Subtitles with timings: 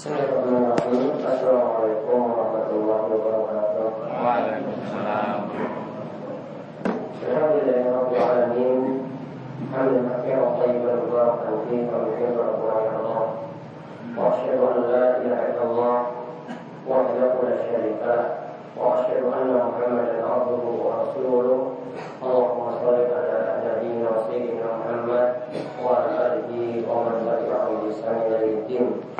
[0.00, 1.12] Bismillahirrahmanirrahim.
[1.20, 3.88] Assalamualaikum warahmatullahi wabarakatuh.
[4.08, 5.38] Waalaikumsalam.
[7.20, 8.80] Alhamdulillahirabbil alamin.
[9.68, 13.28] Hamdan katsiran tayyiban mubarakan fihi wa yuhibbu rabbuna yardah.
[14.16, 15.96] Wa asyhadu an la ilaha illallah
[16.88, 18.24] wahdahu la syarika lah.
[18.72, 21.76] Wa asyhadu anna Muhammadan abduhu wa rasuluh.
[22.24, 25.28] Allahumma shalli ala nabiyyina wa sayyidina Muhammad
[25.76, 29.19] wa ala alihi wa man tabi'ahum bi ihsan ila yaumil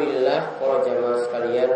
[0.00, 1.70] Alhamdulillah para jamaah sekalian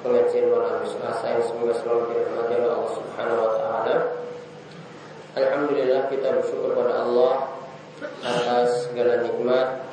[0.00, 3.96] pengajian malam Selasa yang semoga selalu dirahmati oleh Allah Subhanahu wa taala.
[5.36, 7.60] Alhamdulillah kita bersyukur pada Allah
[8.24, 9.84] atas segala nikmat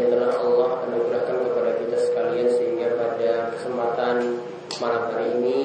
[0.00, 4.16] yang telah Allah anugerahkan kepada kita sekalian sehingga pada kesempatan
[4.80, 5.60] malam hari ini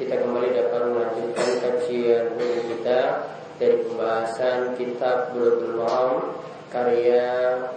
[0.00, 3.00] kita kembali dapat melanjutkan kajian kita
[3.60, 6.40] dari pembahasan kitab Bulughul Maram
[6.70, 7.26] karya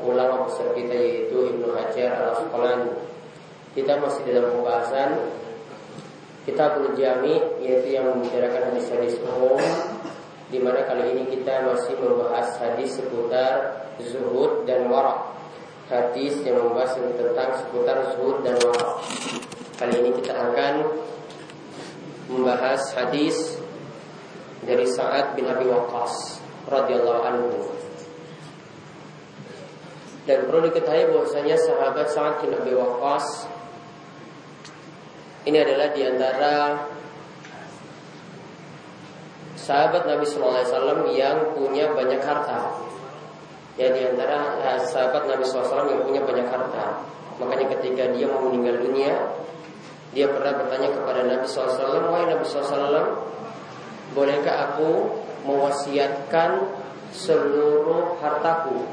[0.05, 2.93] ulama besar kita yaitu Ibnu Hajar Al Asqalani.
[3.73, 5.09] Kita masih dalam pembahasan
[6.45, 9.57] kita Jami yaitu yang membicarakan hadis-hadis umum
[10.53, 15.33] di mana kali ini kita masih membahas hadis seputar zuhud dan warak.
[15.89, 19.01] Hadis yang membahas tentang seputar zuhud dan warak.
[19.81, 20.73] Kali ini kita akan
[22.29, 23.57] membahas hadis
[24.63, 27.82] dari Sa'ad bin Abi Waqqas radhiyallahu anhu.
[30.23, 33.51] Dan perlu diketahui bahwasanya sahabat Sa'ad bin Abi Waqqas
[35.43, 36.53] ini adalah di antara
[39.59, 42.59] sahabat Nabi Sallallahu Alaihi Wasallam yang punya banyak harta.
[43.75, 47.01] Ya di antara eh, sahabat Nabi SAW yang punya banyak harta.
[47.41, 49.17] Makanya ketika dia mau meninggal dunia,
[50.13, 53.25] dia pernah bertanya kepada Nabi SAW, Wahai Nabi SAW,
[54.13, 55.17] bolehkah aku
[55.49, 56.69] mewasiatkan
[57.09, 58.85] seluruh hartaku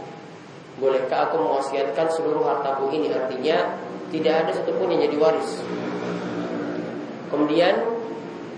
[0.81, 3.13] Bolehkah aku mewasiatkan seluruh hartaku ini?
[3.13, 3.77] Artinya
[4.09, 5.61] tidak ada satupun yang jadi waris.
[7.29, 7.75] Kemudian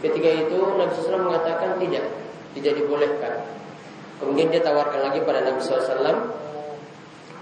[0.00, 2.06] ketika itu Nabi SAW mengatakan tidak
[2.52, 3.42] Tidak dibolehkan.
[4.20, 6.30] Kemudian dia tawarkan lagi pada Nabi SAW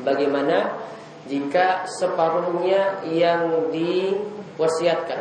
[0.01, 0.81] Bagaimana
[1.29, 5.21] jika separuhnya yang diwasiatkan.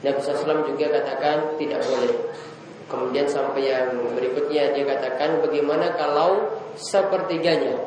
[0.00, 2.12] Nabi SAW juga katakan tidak boleh.
[2.86, 7.78] Kemudian sampai yang berikutnya dia katakan bagaimana kalau sepertiganya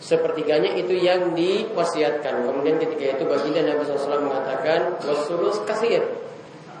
[0.00, 2.44] sepertiganya itu yang diwasiatkan.
[2.44, 6.04] Kemudian ketika itu baginda Nabi SAW mengatakan wasulus kasir.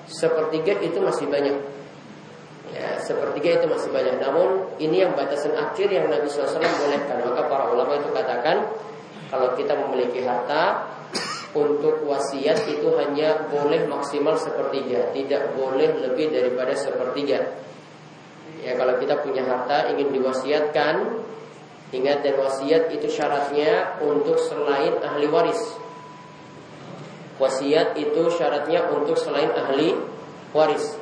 [0.06, 1.56] Sepertiga itu masih banyak.
[2.76, 4.20] Ya, sepertiga itu masih banyak.
[4.20, 7.24] Namun ini yang batasan akhir yang Nabi SAW bolehkan.
[7.24, 8.68] Maka para ulama itu katakan
[9.32, 10.86] kalau kita memiliki harta
[11.56, 17.64] untuk wasiat itu hanya boleh maksimal sepertiga, tidak boleh lebih daripada sepertiga.
[18.60, 21.25] Ya kalau kita punya harta ingin diwasiatkan
[21.94, 25.60] Ingat dan wasiat itu syaratnya untuk selain ahli waris.
[27.38, 29.94] Wasiat itu syaratnya untuk selain ahli
[30.50, 30.98] waris.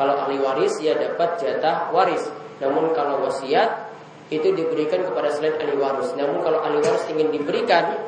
[0.00, 2.24] Kalau ahli waris ya dapat jatah waris.
[2.64, 3.90] Namun kalau wasiat
[4.32, 6.08] itu diberikan kepada selain ahli waris.
[6.16, 8.00] Namun kalau ahli waris ingin diberikan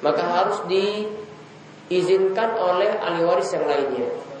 [0.00, 4.31] maka harus diizinkan oleh ahli waris yang lainnya.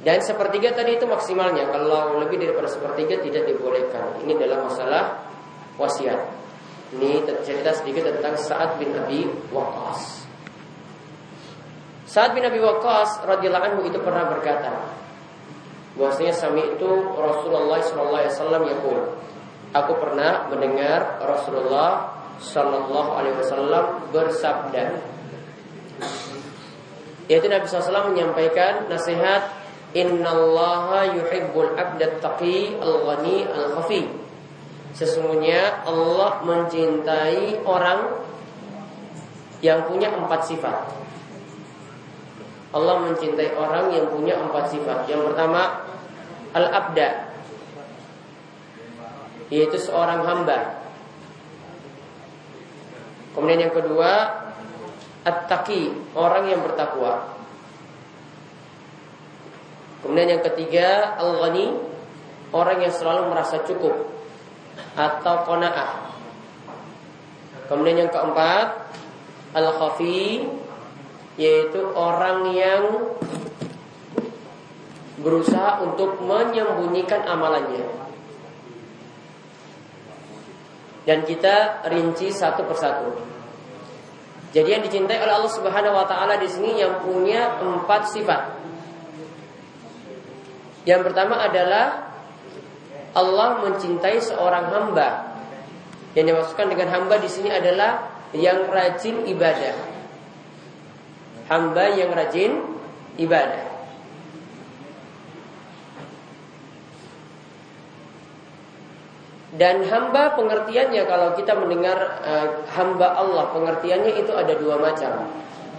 [0.00, 1.68] Dan sepertiga tadi itu maksimalnya.
[1.68, 4.16] Kalau lebih daripada sepertiga tidak dibolehkan.
[4.24, 5.04] Ini adalah masalah
[5.76, 6.20] wasiat.
[6.96, 10.26] Ini cerita sedikit tentang Sa'ad bin Abi Waqqas.
[12.10, 14.90] Sa'ad bin Abi Waqqas radhiyallahu anhu itu pernah berkata,
[15.94, 19.00] bahwasanya sami itu Rasulullah sallallahu alaihi wasallam yaqul,
[19.70, 24.98] aku pernah mendengar Rasulullah sallallahu alaihi wasallam bersabda,
[27.30, 29.59] yaitu Nabi SAW menyampaikan nasihat
[29.90, 34.20] Innallaha yuhibbul abdat taqi al-ghani al-khafi
[34.94, 38.20] Sesungguhnya Allah mencintai orang
[39.62, 40.76] yang punya empat sifat.
[42.70, 45.06] Allah mencintai orang yang punya empat sifat.
[45.10, 45.88] Yang pertama,
[46.54, 47.32] al-abda,
[49.50, 50.84] yaitu seorang hamba.
[53.34, 54.10] Kemudian yang kedua,
[55.22, 57.39] at-taqi, orang yang bertakwa.
[60.00, 61.76] Kemudian yang ketiga, al-ghani,
[62.56, 63.94] orang yang selalu merasa cukup
[64.96, 66.10] atau kona'ah.
[67.68, 68.90] Kemudian yang keempat,
[69.54, 70.48] al-khafi
[71.38, 72.84] yaitu orang yang
[75.20, 77.86] berusaha untuk menyembunyikan amalannya.
[81.08, 83.08] Dan kita rinci satu persatu.
[84.50, 88.59] Jadi yang dicintai oleh Allah Subhanahu wa taala di sini yang punya empat sifat.
[90.88, 92.14] Yang pertama adalah
[93.12, 95.34] Allah mencintai seorang hamba.
[96.16, 100.00] Yang dimaksudkan dengan hamba di sini adalah yang rajin ibadah
[101.50, 102.62] hamba yang rajin
[103.18, 103.66] ibadah.
[109.50, 115.26] Dan hamba pengertiannya kalau kita mendengar uh, hamba Allah pengertiannya itu ada dua macam.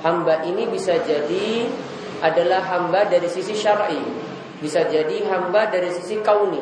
[0.03, 1.71] Hamba ini bisa jadi
[2.19, 4.03] adalah hamba dari sisi syar'i,
[4.61, 6.61] bisa jadi hamba dari sisi kauni.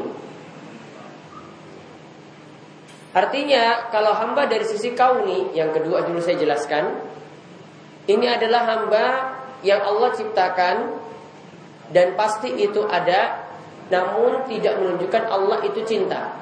[3.12, 7.04] Artinya kalau hamba dari sisi kauni yang kedua dulu saya jelaskan
[8.07, 9.06] ini adalah hamba
[9.62, 10.75] yang Allah ciptakan
[11.92, 13.50] dan pasti itu ada
[13.90, 16.38] namun tidak menunjukkan Allah itu cinta.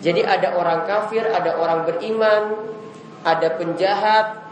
[0.00, 2.56] Jadi ada orang kafir, ada orang beriman,
[3.22, 4.42] ada penjahat,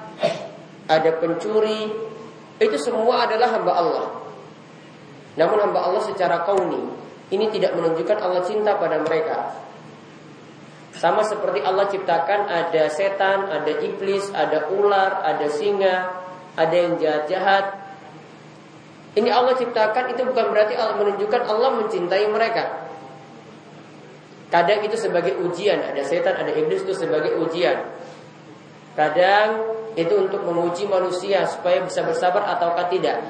[0.87, 1.88] ada pencuri,
[2.61, 4.06] itu semua adalah hamba Allah.
[5.38, 6.82] Namun hamba Allah secara kauni
[7.31, 9.55] ini tidak menunjukkan Allah cinta pada mereka.
[10.99, 16.11] Sama seperti Allah ciptakan ada setan, ada iblis, ada ular, ada singa,
[16.58, 17.79] ada yang jahat-jahat.
[19.14, 22.64] Ini Allah ciptakan itu bukan berarti Allah menunjukkan Allah mencintai mereka.
[24.49, 27.85] Kadang itu sebagai ujian, ada setan, ada iblis itu sebagai ujian.
[28.96, 33.23] Kadang itu untuk menguji manusia supaya bisa bersabar ataukah tidak.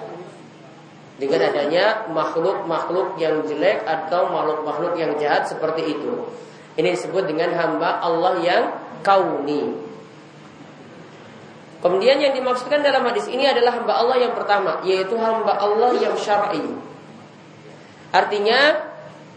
[1.19, 6.31] Dengan adanya makhluk-makhluk yang jelek atau makhluk-makhluk yang jahat seperti itu.
[6.79, 8.65] Ini disebut dengan hamba Allah yang
[9.03, 9.75] kauni.
[11.83, 16.15] Kemudian yang dimaksudkan dalam hadis ini adalah hamba Allah yang pertama, yaitu hamba Allah yang
[16.19, 16.63] syar'i.
[18.15, 18.83] Artinya,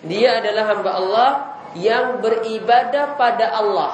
[0.05, 1.29] dia adalah hamba Allah
[1.77, 3.93] yang beribadah pada Allah.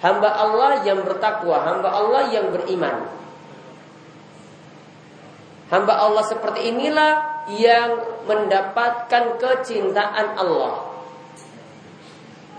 [0.00, 3.21] Hamba Allah yang bertakwa, hamba Allah yang beriman.
[5.72, 7.12] Hamba Allah seperti inilah
[7.48, 7.96] yang
[8.28, 10.84] mendapatkan kecintaan Allah.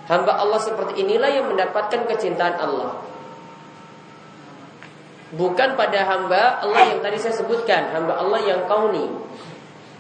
[0.10, 3.06] Hamba Allah seperti inilah yang mendapatkan kecintaan Allah.
[5.38, 9.06] Bukan pada hamba Allah yang tadi saya sebutkan, hamba Allah yang kauni.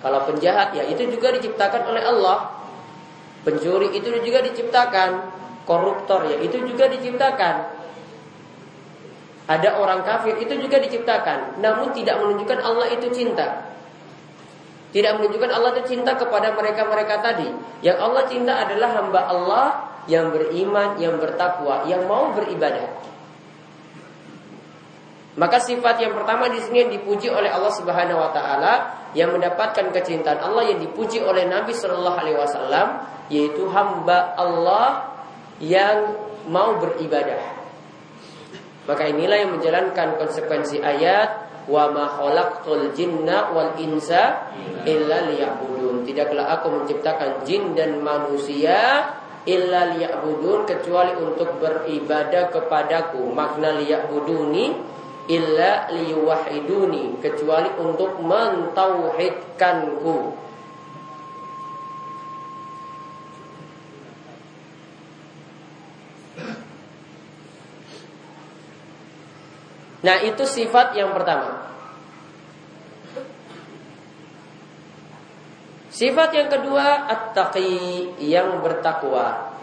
[0.01, 2.49] Kalau penjahat ya itu juga diciptakan oleh Allah.
[3.45, 5.09] Pencuri itu juga diciptakan,
[5.69, 7.82] koruptor ya itu juga diciptakan.
[9.43, 13.75] Ada orang kafir itu juga diciptakan, namun tidak menunjukkan Allah itu cinta.
[14.95, 17.49] Tidak menunjukkan Allah itu cinta kepada mereka-mereka tadi.
[17.83, 19.65] Yang Allah cinta adalah hamba Allah
[20.07, 23.03] yang beriman, yang bertakwa, yang mau beribadah.
[25.33, 28.73] Maka sifat yang pertama di sini yang dipuji oleh Allah Subhanahu wa taala
[29.17, 32.87] yang mendapatkan kecintaan Allah yang dipuji oleh Nabi Shallallahu alaihi wasallam
[33.33, 35.09] yaitu hamba Allah
[35.57, 36.13] yang
[36.45, 37.62] mau beribadah.
[38.83, 41.29] Maka inilah yang menjalankan konsekuensi ayat
[41.71, 44.51] wa ma khalaqtul jinna wal insa
[44.83, 46.03] illa liya'budun.
[46.03, 49.07] Tidaklah aku menciptakan jin dan manusia
[49.47, 53.31] illa liya'budun kecuali untuk beribadah kepadaku.
[53.31, 54.65] Makna liya'buduni
[55.31, 60.17] illa liyuwahiduni kecuali untuk mentauhidkanku.
[70.03, 71.71] Nah, itu sifat yang pertama.
[75.93, 77.71] Sifat yang kedua at-taqi
[78.19, 79.53] yang bertakwa.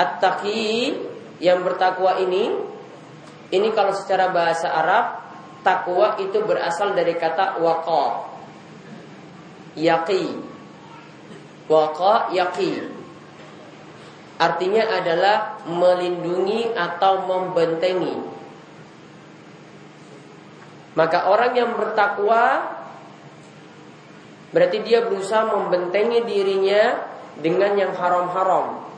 [0.00, 0.96] At-taqi
[1.42, 2.54] yang bertakwa ini
[3.50, 5.04] ini kalau secara bahasa Arab
[5.66, 8.06] takwa itu berasal dari kata waqa.
[9.76, 10.24] Yaqi.
[11.66, 12.86] Waqa yaqi.
[14.38, 18.16] Artinya adalah melindungi atau membentengi.
[20.96, 22.76] Maka orang yang bertakwa
[24.56, 26.96] Berarti dia berusaha membentengi dirinya
[27.36, 28.88] dengan yang haram-haram.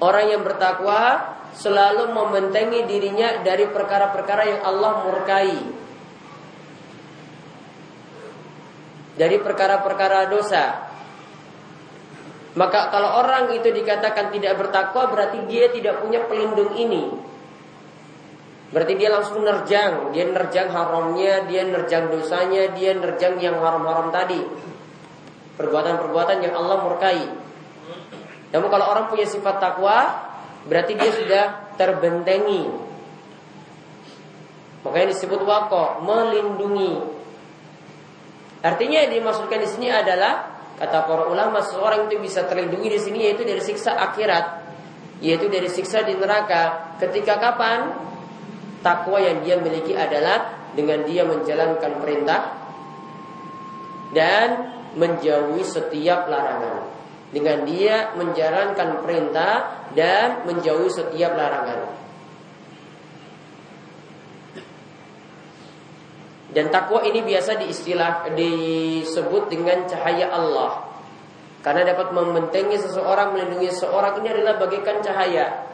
[0.00, 5.56] Orang yang bertakwa selalu membentengi dirinya dari perkara-perkara yang Allah murkai.
[9.20, 10.93] Dari perkara-perkara dosa.
[12.54, 17.10] Maka kalau orang itu dikatakan tidak bertakwa berarti dia tidak punya pelindung ini.
[18.70, 24.38] Berarti dia langsung nerjang, dia nerjang haramnya, dia nerjang dosanya, dia nerjang yang haram-haram tadi.
[25.58, 27.22] Perbuatan-perbuatan yang Allah murkai.
[28.54, 29.98] Namun kalau orang punya sifat takwa,
[30.66, 31.44] berarti dia sudah
[31.74, 32.70] terbentengi.
[34.86, 37.02] Makanya disebut wako, melindungi.
[38.62, 43.18] Artinya yang dimaksudkan di sini adalah kata para ulama seorang itu bisa terlindungi di sini
[43.30, 44.46] yaitu dari siksa akhirat,
[45.22, 46.96] yaitu dari siksa di neraka.
[46.98, 48.04] Ketika kapan?
[48.84, 52.40] Takwa yang dia miliki adalah dengan dia menjalankan perintah
[54.12, 54.48] dan
[54.92, 56.92] menjauhi setiap larangan.
[57.32, 62.03] Dengan dia menjalankan perintah dan menjauhi setiap larangan.
[66.54, 70.86] Dan takwa ini biasa diistilah disebut dengan cahaya Allah.
[71.66, 75.66] Karena dapat membentengi seseorang, melindungi seseorang ini adalah bagaikan cahaya.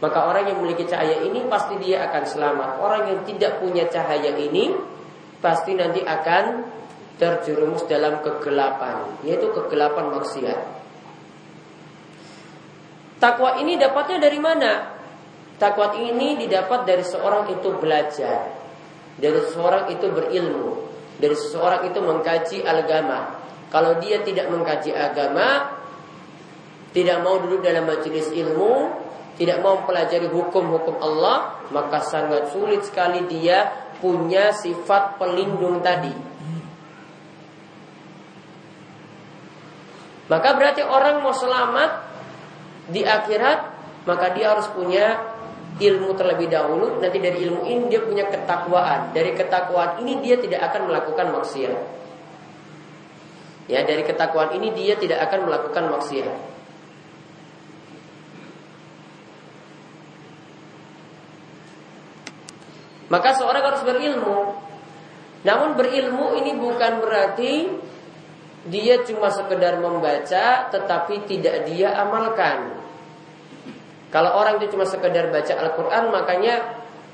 [0.00, 2.70] Maka orang yang memiliki cahaya ini pasti dia akan selamat.
[2.80, 4.72] Orang yang tidak punya cahaya ini
[5.44, 6.64] pasti nanti akan
[7.20, 10.60] terjerumus dalam kegelapan, yaitu kegelapan maksiat.
[13.20, 14.96] Takwa ini dapatnya dari mana?
[15.60, 18.61] Takwa ini didapat dari seorang itu belajar
[19.20, 20.70] dari seseorang itu berilmu,
[21.20, 23.40] dari seseorang itu mengkaji agama.
[23.72, 25.80] Kalau dia tidak mengkaji agama,
[26.92, 28.92] tidak mau duduk dalam majelis ilmu,
[29.40, 33.72] tidak mau mempelajari hukum-hukum Allah, maka sangat sulit sekali dia
[34.04, 36.12] punya sifat pelindung tadi.
[40.28, 41.90] Maka berarti orang mau selamat
[42.92, 43.58] di akhirat,
[44.04, 45.31] maka dia harus punya
[45.80, 49.16] ilmu terlebih dahulu, nanti dari ilmu ini dia punya ketakwaan.
[49.16, 51.78] Dari ketakwaan ini dia tidak akan melakukan maksiat.
[53.70, 56.36] Ya, dari ketakwaan ini dia tidak akan melakukan maksiat.
[63.12, 64.56] Maka seorang harus berilmu.
[65.44, 67.68] Namun berilmu ini bukan berarti
[68.72, 72.81] dia cuma sekedar membaca tetapi tidak dia amalkan.
[74.12, 76.54] Kalau orang itu cuma sekedar baca Al-Quran, makanya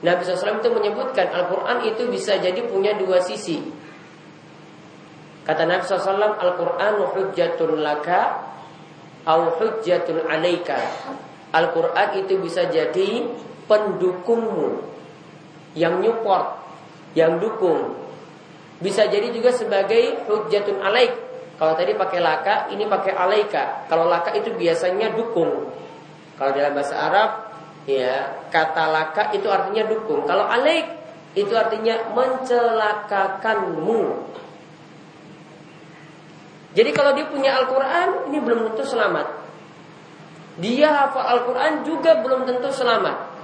[0.03, 3.63] Nabi SAW itu menyebutkan Al-Quran itu bisa jadi punya dua sisi.
[5.47, 8.43] Kata Nabi SAW, Al-Quran hujjatun laka,
[9.31, 10.77] au hujjatun alaika.
[11.55, 13.25] Al-Quran itu bisa jadi
[13.71, 14.83] pendukungmu,
[15.79, 16.59] yang nyupport,
[17.15, 17.95] yang dukung.
[18.83, 21.15] Bisa jadi juga sebagai hujjatun alaik.
[21.59, 23.91] Kalau tadi pakai laka, ini pakai alaika.
[23.91, 25.75] Kalau laka itu biasanya dukung.
[26.39, 27.31] Kalau dalam bahasa Arab
[27.91, 30.23] ya kata laka itu artinya dukung.
[30.25, 30.87] Kalau alik
[31.35, 34.03] itu artinya mencelakakanmu.
[36.79, 39.27] Jadi kalau dia punya Al-Quran ini belum tentu selamat.
[40.63, 43.35] Dia hafal Al-Quran juga belum tentu selamat.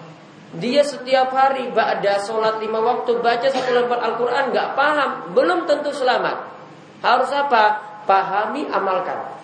[0.54, 5.90] Dia setiap hari ba'da sholat lima waktu baca satu lembar Al-Quran nggak paham, belum tentu
[5.90, 6.46] selamat.
[7.02, 7.82] Harus apa?
[8.06, 9.34] Pahami, amalkan.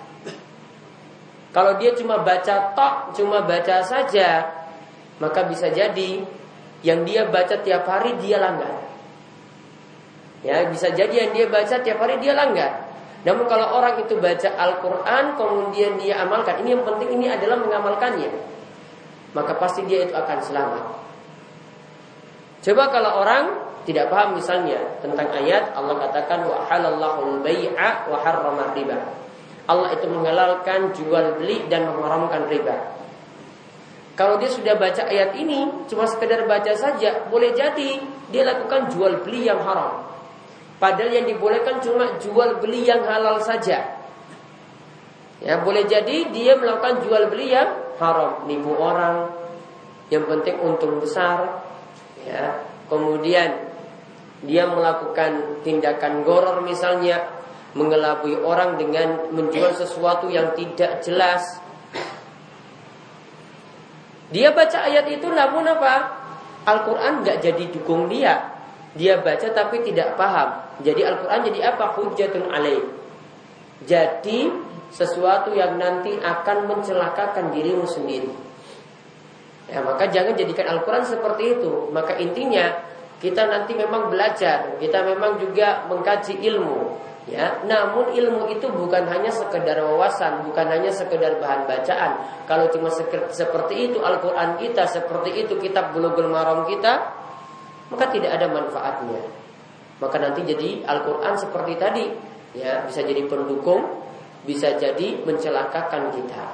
[1.50, 4.47] Kalau dia cuma baca tok, cuma baca saja,
[5.19, 6.23] maka bisa jadi
[6.87, 8.87] yang dia baca tiap hari dia langgar.
[10.40, 12.88] Ya, bisa jadi yang dia baca tiap hari dia langgar.
[13.26, 18.30] Namun kalau orang itu baca Al-Quran kemudian dia amalkan, ini yang penting ini adalah mengamalkannya.
[19.37, 20.85] Maka pasti dia itu akan selamat.
[22.64, 23.45] Coba kalau orang
[23.85, 29.19] tidak paham misalnya tentang ayat Allah katakan wa halallahu al-bai'a wa harrama riba.
[29.70, 32.98] Allah itu menghalalkan jual beli dan mengharamkan riba.
[34.18, 38.02] Kalau dia sudah baca ayat ini, cuma sekedar baca saja, boleh jadi
[38.34, 40.10] dia lakukan jual beli yang haram.
[40.82, 44.02] Padahal yang dibolehkan cuma jual beli yang halal saja.
[45.40, 49.32] Ya, boleh jadi dia melakukan jual beli yang haram, nipu orang,
[50.12, 51.64] yang penting untung besar.
[52.26, 52.60] Ya,
[52.92, 53.70] kemudian
[54.44, 57.39] dia melakukan tindakan goror misalnya
[57.74, 61.62] mengelabui orang dengan menjual sesuatu yang tidak jelas.
[64.30, 66.22] Dia baca ayat itu namun apa?
[66.66, 68.58] Al-Quran nggak jadi dukung dia.
[68.94, 70.78] Dia baca tapi tidak paham.
[70.82, 71.94] Jadi Al-Quran jadi apa?
[71.98, 72.82] Hujatun alaih.
[73.86, 74.50] Jadi
[74.90, 78.30] sesuatu yang nanti akan mencelakakan dirimu sendiri.
[79.70, 81.94] Ya, maka jangan jadikan Al-Quran seperti itu.
[81.94, 82.74] Maka intinya
[83.22, 87.10] kita nanti memang belajar, kita memang juga mengkaji ilmu.
[87.30, 92.42] Ya, namun ilmu itu bukan hanya sekedar wawasan, bukan hanya sekedar bahan bacaan.
[92.50, 92.90] Kalau cuma
[93.30, 97.14] seperti itu Al-Qur'an kita, seperti itu kitab Bulughul Maram kita,
[97.94, 99.22] maka tidak ada manfaatnya.
[100.02, 102.04] Maka nanti jadi Al-Qur'an seperti tadi,
[102.58, 104.02] ya, bisa jadi pendukung,
[104.42, 106.44] bisa jadi mencelakakan kita.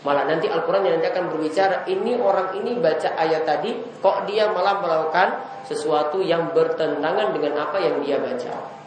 [0.00, 3.72] Malah nanti Al-Quran yang nanti akan berbicara Ini orang ini baca ayat tadi
[4.04, 8.83] Kok dia malah melakukan sesuatu yang bertentangan dengan apa yang dia baca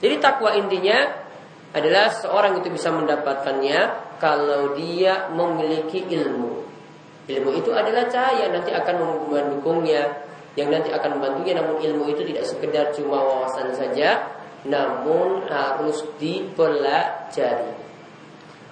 [0.00, 0.96] jadi takwa intinya
[1.76, 3.80] adalah seorang itu bisa mendapatkannya
[4.16, 6.64] kalau dia memiliki ilmu.
[7.30, 10.24] Ilmu itu adalah cahaya nanti akan mendukungnya,
[10.58, 11.60] yang nanti akan membantunya.
[11.60, 14.24] Namun ilmu itu tidak sekedar cuma wawasan saja,
[14.66, 17.92] namun harus dipelajari.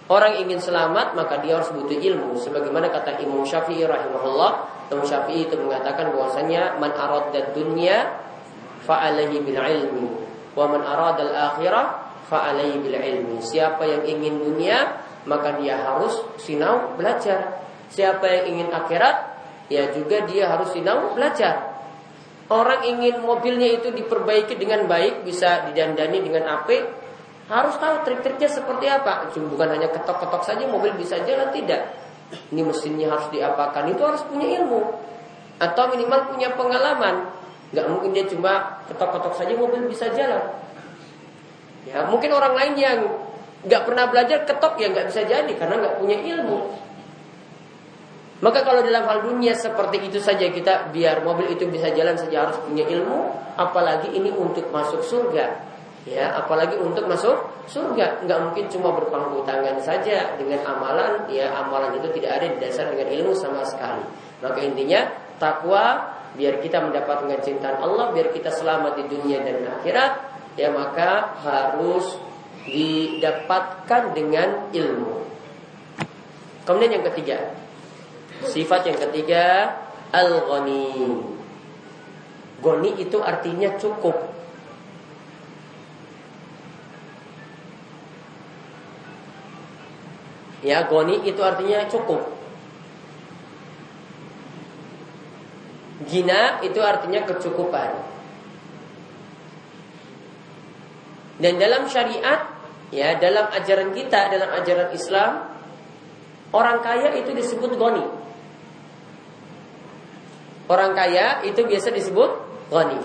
[0.09, 2.41] Orang ingin selamat maka dia harus butuh ilmu.
[2.41, 4.53] Sebagaimana kata Imam Syafi'i rahimahullah,
[4.89, 8.17] Imam Syafi'i itu mengatakan bahwasanya man arad dunya
[8.89, 10.28] fa alaihi bil ilmi
[10.59, 11.87] wa man arad al akhirah
[12.27, 13.39] fa alaihi bil ilmi.
[13.39, 14.99] Siapa yang ingin dunia
[15.31, 17.63] maka dia harus sinau belajar.
[17.95, 19.17] Siapa yang ingin akhirat
[19.71, 21.79] ya juga dia harus sinau belajar.
[22.49, 26.81] Orang ingin mobilnya itu diperbaiki dengan baik, bisa didandani dengan apik,
[27.45, 29.29] harus tahu trik-triknya seperti apa.
[29.37, 31.93] Bukan hanya ketok-ketok saja mobil bisa jalan tidak.
[32.49, 34.81] Ini mesinnya harus diapakan, itu harus punya ilmu
[35.59, 37.38] atau minimal punya pengalaman.
[37.73, 40.41] Gak mungkin dia cuma ketok-ketok saja mobil bisa jalan.
[41.89, 42.99] Ya, mungkin orang lain yang
[43.59, 46.59] nggak pernah belajar ketok ya nggak bisa jadi karena nggak punya ilmu.
[48.39, 52.47] Maka kalau dalam hal dunia seperti itu saja kita biar mobil itu bisa jalan saja
[52.47, 55.67] harus punya ilmu, apalagi ini untuk masuk surga.
[56.07, 61.99] Ya, apalagi untuk masuk surga, nggak mungkin cuma berpangku tangan saja dengan amalan, ya amalan
[61.99, 64.07] itu tidak ada di dasar dengan ilmu sama sekali.
[64.39, 65.05] Maka intinya
[65.43, 70.13] takwa biar kita mendapatkan kecintaan Allah, biar kita selamat di dunia dan akhirat,
[70.59, 72.19] ya maka harus
[72.69, 75.25] didapatkan dengan ilmu.
[76.69, 77.57] Kemudian yang ketiga,
[78.47, 79.75] Sifat yang ketiga
[80.15, 81.11] Al-Ghani
[82.63, 84.39] Ghani itu artinya cukup
[90.59, 92.38] Ya, goni itu artinya cukup.
[96.07, 97.91] Gina itu artinya kecukupan.
[101.39, 102.51] Dan dalam syariat,
[102.95, 105.33] ya, dalam ajaran kita, dalam ajaran Islam,
[106.55, 108.07] orang kaya itu disebut goni.
[110.69, 112.31] Orang kaya itu biasa disebut
[112.69, 113.01] ghani.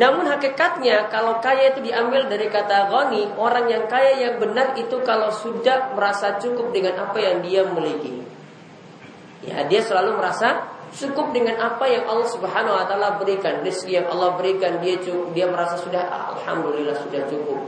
[0.00, 4.96] Namun hakikatnya kalau kaya itu diambil dari kata ghani, orang yang kaya yang benar itu
[5.04, 8.24] kalau sudah merasa cukup dengan apa yang dia miliki.
[9.44, 14.06] Ya, dia selalu merasa cukup dengan apa yang Allah Subhanahu wa taala berikan, rezeki yang
[14.08, 14.96] Allah berikan, dia
[15.34, 16.02] dia merasa sudah
[16.36, 17.60] alhamdulillah sudah cukup.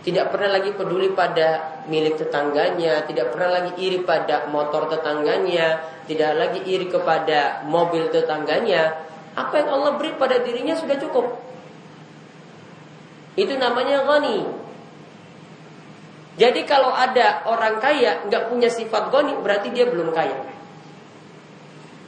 [0.00, 5.76] Tidak pernah lagi peduli pada milik tetangganya, tidak pernah lagi iri pada motor tetangganya,
[6.08, 8.96] tidak lagi iri kepada mobil tetangganya.
[9.36, 11.36] Apa yang Allah beri pada dirinya sudah cukup.
[13.36, 14.48] Itu namanya ghani.
[16.40, 20.59] Jadi kalau ada orang kaya nggak punya sifat ghani, berarti dia belum kaya.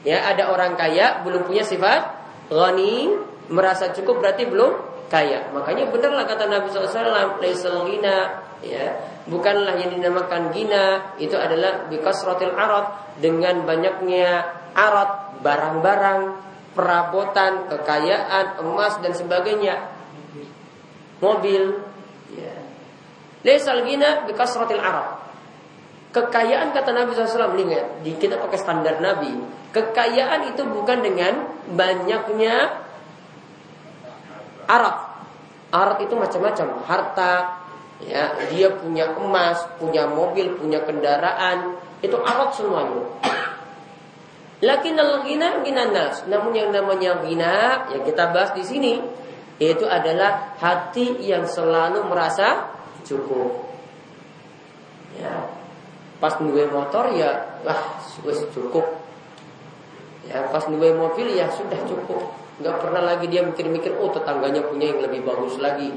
[0.02, 2.10] Ya, ada orang kaya belum punya sifat
[2.50, 3.14] ghani,
[3.46, 5.46] merasa cukup berarti belum kaya.
[5.54, 8.98] Makanya benarlah kata Nabi SAW, laisal gina, ya,
[9.30, 14.42] bukanlah yang dinamakan gina, itu adalah bikasratil arad dengan banyaknya
[14.74, 16.20] arat, barang-barang,
[16.74, 19.86] perabotan, kekayaan, emas dan sebagainya.
[21.22, 21.78] Mobil,
[22.34, 22.54] ya.
[23.46, 25.21] Laisal gina bikasratil arad.
[26.12, 29.32] Kekayaan kata Nabi SAW ingat, kita pakai standar Nabi.
[29.72, 32.84] Kekayaan itu bukan dengan banyaknya
[34.68, 35.24] Arab.
[35.72, 37.64] Arab itu macam-macam, harta,
[38.04, 43.08] ya, dia punya emas, punya mobil, punya kendaraan, itu Arab semuanya.
[44.62, 46.22] Lakin al-ghina gina nas.
[46.30, 48.94] Namun yang namanya ghina yang kita bahas di sini
[49.58, 52.70] yaitu adalah hati yang selalu merasa
[53.06, 53.62] cukup.
[55.18, 55.61] Ya.
[56.22, 58.86] Pas duwe motor ya wah wis cukup.
[60.30, 62.30] Ya, pas duwe mobil ya sudah cukup.
[62.62, 65.90] Nggak pernah lagi dia mikir-mikir oh tetangganya punya yang lebih bagus lagi.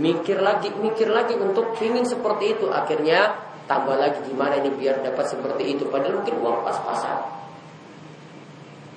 [0.00, 2.72] Mikir lagi mikir lagi untuk pingin seperti itu.
[2.72, 3.36] Akhirnya
[3.68, 5.84] tambah lagi gimana ini biar dapat seperti itu?
[5.92, 7.28] Padahal mungkin uang pas-pasan.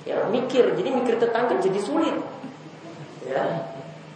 [0.08, 0.72] Ya mikir.
[0.72, 2.16] Jadi mikir tetangga jadi sulit.
[3.28, 3.44] Ya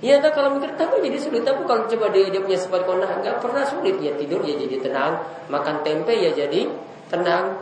[0.02, 1.46] Iya, nah, kalau mikir tetangga jadi sulit.
[1.46, 4.02] Tapi kalau coba dia, dia punya sifat konah, nggak pernah sulit.
[4.02, 6.66] Ya tidur ya jadi tenang, makan tempe ya jadi
[7.06, 7.54] tenang,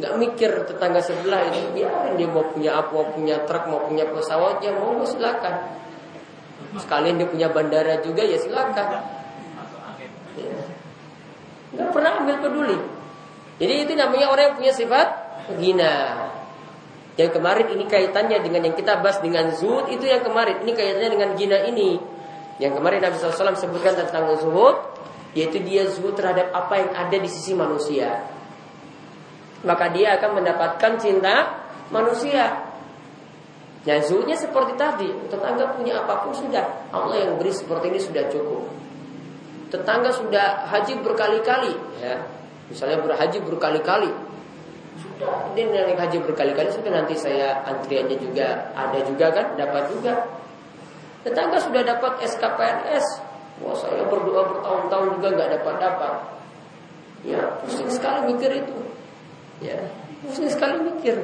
[0.00, 4.08] nggak mikir tetangga sebelah ini biarin dia mau punya apa mau punya truk mau punya
[4.08, 5.66] pesawat ya mau silakan
[6.78, 9.02] sekalian dia punya bandara juga ya silakan
[11.76, 11.84] ya.
[11.90, 12.78] pernah ambil peduli
[13.58, 15.08] jadi itu namanya orang yang punya sifat
[15.58, 15.94] gina
[17.18, 21.10] yang kemarin ini kaitannya dengan yang kita bahas dengan zuhud itu yang kemarin ini kaitannya
[21.10, 21.98] dengan gina ini
[22.62, 24.76] yang kemarin Nabi SAW sebutkan tentang zuhud
[25.34, 28.20] yaitu dia zuhud terhadap apa yang ada di sisi manusia
[29.64, 31.60] maka dia akan mendapatkan cinta
[31.92, 32.64] manusia.
[33.80, 38.24] Nah zuhudnya seperti tadi, tetangga punya apa pun sudah, Allah yang beri seperti ini sudah
[38.28, 38.68] cukup.
[39.72, 42.20] Tetangga sudah haji berkali-kali, ya.
[42.68, 44.10] Misalnya berhaji berkali-kali.
[45.52, 50.12] Dia naik haji berkali-kali sudah nanti saya antriannya juga ada juga kan, dapat juga.
[51.20, 53.06] Tetangga sudah dapat SKPNS.
[53.60, 56.14] Wah saya berdoa bertahun-tahun juga nggak dapat dapat.
[57.28, 58.76] Ya pusing sekali mikir itu.
[59.60, 59.76] Ya
[60.24, 61.20] pusing sekali mikir.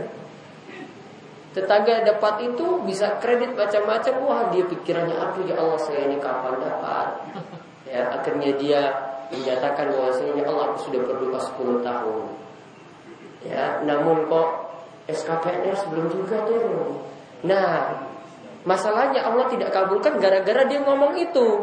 [1.57, 4.15] Tetangga dapat itu bisa kredit macam-macam.
[4.29, 7.09] Wah dia pikirannya aduh ya Allah saya ini kapan dapat.
[7.89, 8.81] Ya, akhirnya dia
[9.33, 12.46] menyatakan bahwasanya Allah aku sudah berdoa 10 tahun.
[13.47, 14.49] Ya, namun kok
[15.07, 16.99] SKPNS belum juga turun.
[17.47, 17.95] Nah,
[18.67, 21.63] masalahnya Allah tidak kabulkan gara-gara dia ngomong itu.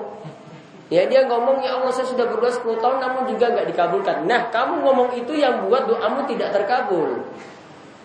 [0.91, 4.29] Ya dia ngomong ya Allah saya sudah berdoa 10 tahun namun juga nggak dikabulkan.
[4.29, 7.23] Nah kamu ngomong itu yang buat doamu tidak terkabul.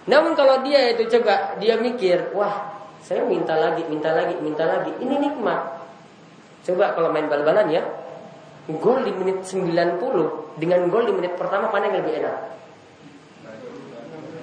[0.09, 4.95] Namun kalau dia itu coba dia mikir, wah saya minta lagi, minta lagi, minta lagi.
[5.05, 5.85] Ini nikmat.
[6.65, 7.85] Coba kalau main bal-balan ya,
[8.69, 12.37] Gol di menit 90 dengan gol di menit pertama mana yang lebih enak?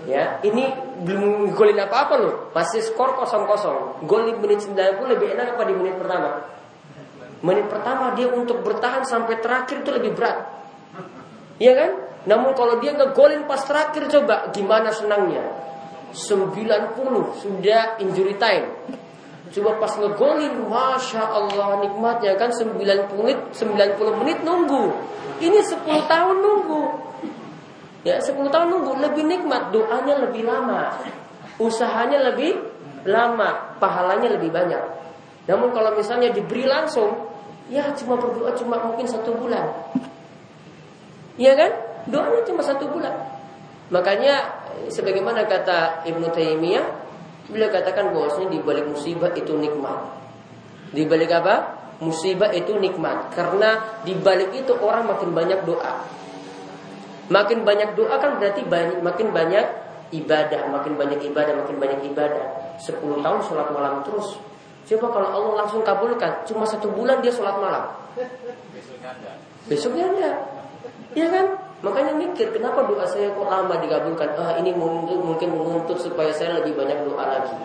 [0.05, 0.69] Ya, ini
[1.01, 2.33] belum golin apa-apa loh.
[2.53, 4.05] Masih skor 0-0.
[4.05, 6.45] Gol di menit 90 lebih enak apa di menit pertama?
[7.41, 10.45] Menit pertama dia untuk bertahan sampai terakhir itu lebih berat.
[11.57, 11.91] Iya kan?
[12.25, 15.45] Namun kalau dia ngegolin pas terakhir coba gimana senangnya?
[16.15, 18.71] 90 sudah injury time.
[19.53, 24.89] Coba pas ngegolin, Masya Allah nikmatnya kan 90 menit, 90 menit nunggu.
[25.39, 26.83] Ini 10 tahun nunggu.
[28.05, 30.93] Ya 10 tahun nunggu lebih nikmat, doanya lebih lama.
[31.57, 32.61] Usahanya lebih
[33.03, 34.83] lama, pahalanya lebih banyak.
[35.49, 37.17] Namun kalau misalnya diberi langsung,
[37.67, 39.73] ya cuma berdoa cuma mungkin satu bulan.
[41.41, 41.71] Iya kan?
[42.05, 43.13] Doanya cuma satu bulan.
[43.89, 44.53] Makanya
[44.93, 46.85] sebagaimana kata Ibnu Taimiyah,
[47.45, 50.01] Beliau katakan bahwasanya di balik musibah itu nikmat.
[50.89, 51.77] Di balik apa?
[52.01, 56.01] Musibah itu nikmat karena di balik itu orang makin banyak doa.
[57.25, 59.65] Makin banyak doa kan berarti banyak, makin banyak
[60.13, 62.77] ibadah, makin banyak ibadah, makin banyak ibadah.
[62.77, 64.37] 10 tahun sholat malam terus.
[64.85, 67.89] Coba kalau Allah langsung kabulkan, cuma satu bulan dia sholat malam.
[68.77, 69.31] Besoknya ada.
[69.65, 70.31] Besoknya ada.
[71.17, 71.45] Iya kan?
[71.81, 74.29] Makanya mikir kenapa doa saya kok lama digabungkan?
[74.37, 77.55] Ah ini mungkin mungkin menuntut supaya saya lebih banyak doa lagi.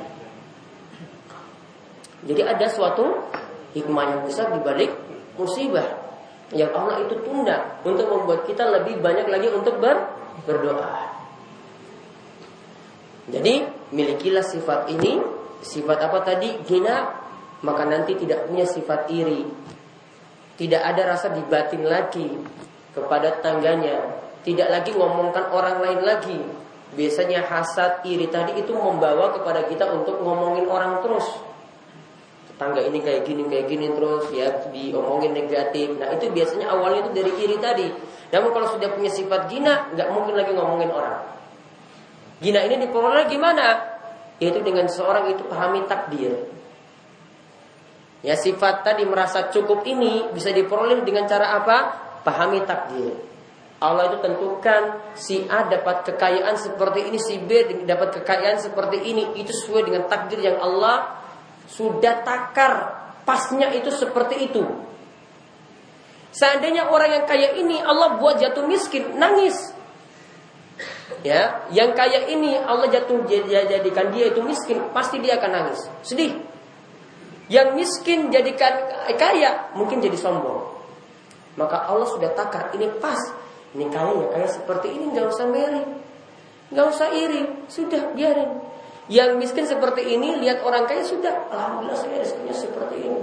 [2.24, 3.28] Jadi ada suatu
[3.76, 4.92] hikmah yang besar di balik
[5.36, 5.99] musibah
[6.50, 10.10] yang Allah itu tunda untuk membuat kita lebih banyak lagi untuk ber,
[10.42, 11.06] berdoa.
[13.30, 13.62] Jadi
[13.94, 15.22] milikilah sifat ini,
[15.62, 16.58] sifat apa tadi?
[16.66, 17.06] Gina,
[17.62, 19.46] maka nanti tidak punya sifat iri.
[20.58, 22.26] Tidak ada rasa dibatin lagi
[22.92, 26.40] kepada tangganya, tidak lagi ngomongkan orang lain lagi.
[26.90, 31.49] Biasanya hasad, iri tadi itu membawa kepada kita untuk ngomongin orang terus.
[32.60, 35.96] Tetangga ini kayak gini, kayak gini terus ya diomongin negatif.
[35.96, 37.88] Nah itu biasanya awalnya itu dari iri tadi.
[38.36, 41.24] Namun kalau sudah punya sifat gina, nggak mungkin lagi ngomongin orang.
[42.44, 43.80] Gina ini diperoleh gimana?
[44.44, 46.36] Yaitu dengan seorang itu pahami takdir.
[48.20, 51.76] Ya sifat tadi merasa cukup ini bisa diperoleh dengan cara apa?
[52.28, 53.16] Pahami takdir.
[53.80, 59.32] Allah itu tentukan si A dapat kekayaan seperti ini, si B dapat kekayaan seperti ini.
[59.40, 61.19] Itu sesuai dengan takdir yang Allah
[61.70, 62.98] sudah takar.
[63.22, 64.64] Pasnya itu seperti itu.
[66.30, 69.54] Seandainya orang yang kaya ini Allah buat jatuh miskin, nangis.
[71.26, 76.38] Ya, yang kaya ini Allah jatuh jadikan dia itu miskin, pasti dia akan nangis, sedih.
[77.50, 78.72] Yang miskin jadikan
[79.18, 80.70] kaya, mungkin jadi sombong.
[81.58, 83.18] Maka Allah sudah takar ini pas.
[83.74, 85.82] Ini kaya ya kaya seperti ini nggak usah meri,
[86.70, 88.50] nggak usah iri, sudah biarin.
[89.10, 93.22] Yang miskin seperti ini lihat orang kaya sudah, alhamdulillah saya rezekinya seperti ini.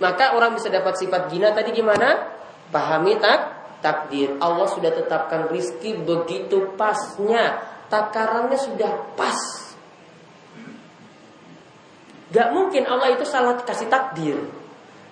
[0.00, 2.32] Maka orang bisa dapat sifat gina tadi gimana?
[2.72, 3.40] Pahami tak
[3.84, 4.40] takdir.
[4.40, 7.60] Allah sudah tetapkan rizki begitu pasnya.
[7.92, 9.36] Takarannya sudah pas.
[12.32, 14.40] Gak mungkin Allah itu salah kasih takdir.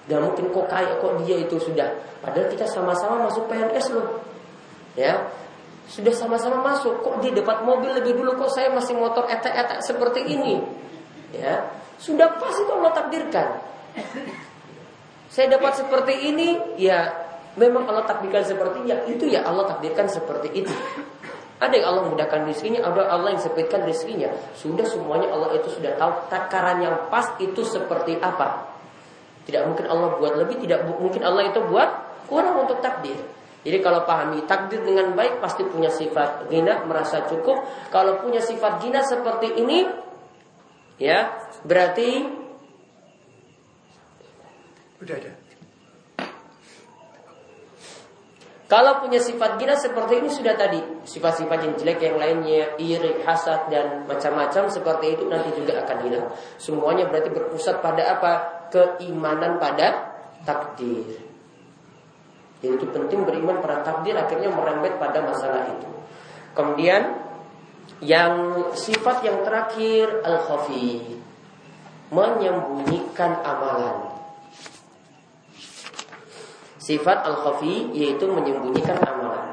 [0.08, 1.92] Gak mungkin kok kaya kok dia itu sudah.
[2.24, 4.24] Padahal kita sama-sama masuk PNS loh.
[4.96, 5.28] Ya,
[5.90, 7.02] sudah sama-sama masuk.
[7.02, 10.62] Kok dia dapat mobil lebih dulu kok saya masih motor etak-etak seperti ini.
[11.34, 11.66] Ya,
[11.98, 13.48] sudah pasti itu Allah takdirkan.
[15.30, 17.10] Saya dapat seperti ini, ya
[17.58, 20.74] memang Allah takdirkan seperti ya itu ya Allah takdirkan seperti itu.
[21.60, 24.32] Ada yang Allah mudahkan rezekinya, ada Allah yang sempitkan rezekinya.
[24.56, 28.64] Sudah semuanya Allah itu sudah tahu takaran yang pas itu seperti apa.
[29.44, 31.90] Tidak mungkin Allah buat lebih, tidak mungkin Allah itu buat
[32.32, 33.18] kurang untuk takdir.
[33.60, 37.60] Jadi kalau pahami takdir dengan baik pasti punya sifat gina merasa cukup.
[37.92, 39.84] Kalau punya sifat gina seperti ini,
[40.96, 41.28] ya
[41.68, 42.24] berarti
[45.04, 45.32] udah ada.
[48.70, 53.66] Kalau punya sifat gila seperti ini sudah tadi Sifat-sifat yang jelek yang lainnya Iri, hasad,
[53.66, 58.32] dan macam-macam seperti itu nanti juga akan hilang Semuanya berarti berpusat pada apa?
[58.70, 60.14] Keimanan pada
[60.46, 61.29] takdir
[62.60, 65.88] Jadi itu penting beriman pada takdir Akhirnya merembet pada masalah itu
[66.52, 67.16] Kemudian
[68.04, 68.34] Yang
[68.76, 71.20] sifat yang terakhir Al-Khafi
[72.12, 74.10] Menyembunyikan amalan
[76.80, 79.52] Sifat al-khafi yaitu menyembunyikan amalan.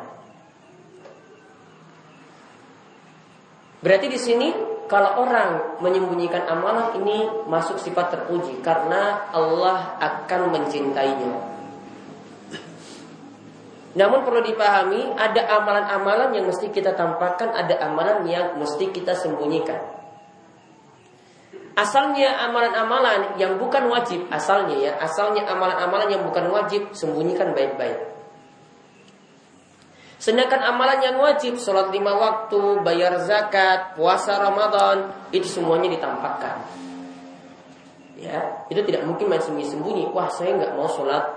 [3.84, 4.48] Berarti di sini
[4.88, 11.57] kalau orang menyembunyikan amalan ini masuk sifat terpuji karena Allah akan mencintainya.
[13.98, 19.82] Namun perlu dipahami ada amalan-amalan yang mesti kita tampakkan, ada amalan yang mesti kita sembunyikan.
[21.74, 28.18] Asalnya amalan-amalan yang bukan wajib, asalnya ya, asalnya amalan-amalan yang bukan wajib sembunyikan baik-baik.
[30.18, 36.66] Sedangkan amalan yang wajib, sholat lima waktu, bayar zakat, puasa Ramadan, itu semuanya ditampakkan.
[38.18, 40.10] Ya, itu tidak mungkin main sembunyi-sembunyi.
[40.10, 41.37] Wah, saya nggak mau sholat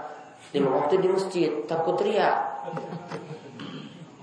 [0.50, 2.66] lima waktu di masjid, takut teriak.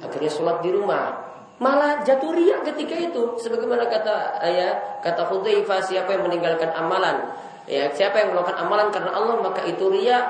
[0.03, 1.15] Akhirnya sholat di rumah,
[1.57, 3.39] malah jatuh riak ketika itu.
[3.41, 7.33] Sebagaimana kata ya kata Hudzaifah siapa yang meninggalkan amalan?
[7.67, 10.25] Ya siapa yang melakukan amalan karena Allah maka itu riak.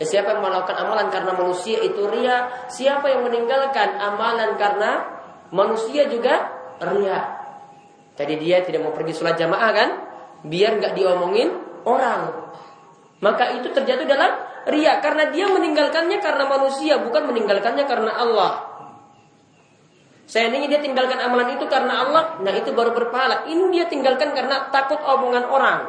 [0.00, 2.72] Ya, siapa yang melakukan amalan karena manusia itu riak.
[2.72, 5.04] Siapa yang meninggalkan amalan karena
[5.52, 6.48] manusia juga
[6.80, 7.26] riak.
[8.16, 9.90] Tadi dia tidak mau pergi sholat jamaah kan?
[10.40, 11.52] Biar nggak diomongin
[11.84, 12.32] orang.
[13.20, 14.32] Maka itu terjatuh dalam
[14.68, 18.70] riak karena dia meninggalkannya karena manusia bukan meninggalkannya karena Allah
[20.30, 23.50] Seandainya dia tinggalkan amalan itu karena Allah, nah itu baru berpahala.
[23.50, 25.80] Ini dia tinggalkan karena takut omongan orang.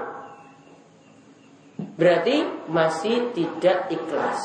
[1.93, 4.41] Berarti masih tidak ikhlas.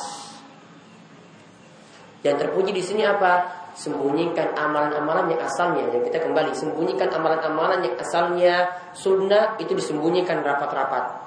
[2.21, 3.65] Yang terpuji di sini apa?
[3.73, 5.89] Sembunyikan amalan-amalan yang asalnya.
[5.89, 11.26] Yang kita kembali sembunyikan amalan-amalan yang asalnya sunnah itu disembunyikan rapat-rapat.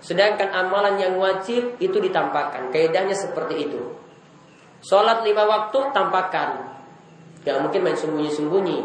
[0.00, 2.72] Sedangkan amalan yang wajib itu ditampakkan.
[2.72, 3.80] Kaidahnya seperti itu.
[4.80, 6.70] Sholat lima waktu tampakkan
[7.40, 8.78] Gak mungkin main sembunyi-sembunyi.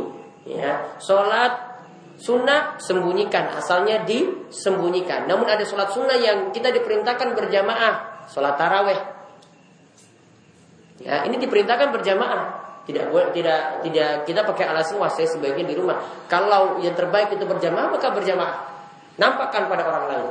[0.47, 1.75] Ya, sholat
[2.15, 5.27] sunnah sembunyikan, asalnya disembunyikan.
[5.27, 8.99] Namun ada sholat sunnah yang kita diperintahkan berjamaah, sholat taraweh.
[11.03, 12.63] Ya, ini diperintahkan berjamaah.
[12.85, 15.97] Tidak boleh, tidak, tidak kita pakai alasan wah saya sebaiknya di rumah.
[16.29, 18.61] Kalau yang terbaik itu berjamaah maka berjamaah.
[19.17, 20.27] Nampakkan pada orang lain.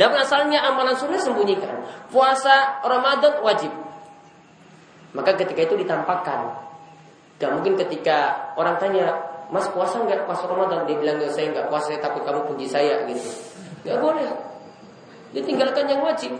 [0.00, 1.84] Dan asalnya amalan sunnah sembunyikan.
[2.08, 3.72] Puasa Ramadan wajib.
[5.12, 6.56] Maka ketika itu ditampakkan.
[7.36, 9.12] Gak mungkin ketika orang tanya,
[9.52, 10.88] Mas puasa nggak pas Ramadan?
[10.88, 13.28] Dia bilang, saya nggak puasa, takut kamu puji saya gitu.
[13.84, 14.24] Gak boleh.
[15.36, 16.32] Dia tinggalkan yang wajib.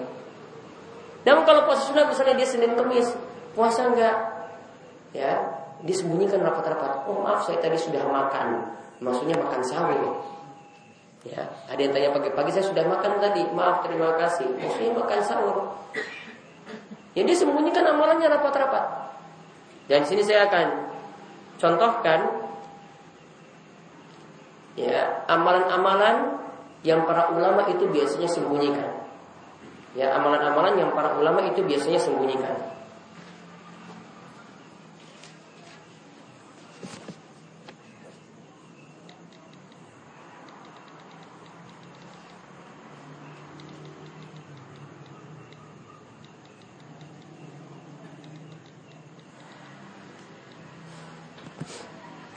[1.28, 3.12] Namun kalau puasa sunnah misalnya dia Senin Kemis,
[3.52, 4.16] puasa nggak?
[5.12, 5.44] Ya,
[5.84, 7.04] disembunyikan rapat-rapat.
[7.04, 8.64] Oh maaf saya tadi sudah makan.
[9.02, 10.24] Maksudnya makan sahur.
[11.22, 13.46] Ya, ada yang tanya pagi-pagi saya sudah makan tadi.
[13.54, 14.58] Maaf, terima kasih.
[14.58, 15.56] Maksudnya makan sahur.
[17.14, 18.84] Yang dia sembunyikan amalannya rapat-rapat.
[19.86, 20.66] Dan sini saya akan
[21.62, 22.20] contohkan
[24.74, 26.42] ya amalan-amalan
[26.82, 28.90] yang para ulama itu biasanya sembunyikan.
[29.94, 32.81] Ya, amalan-amalan yang para ulama itu biasanya sembunyikan.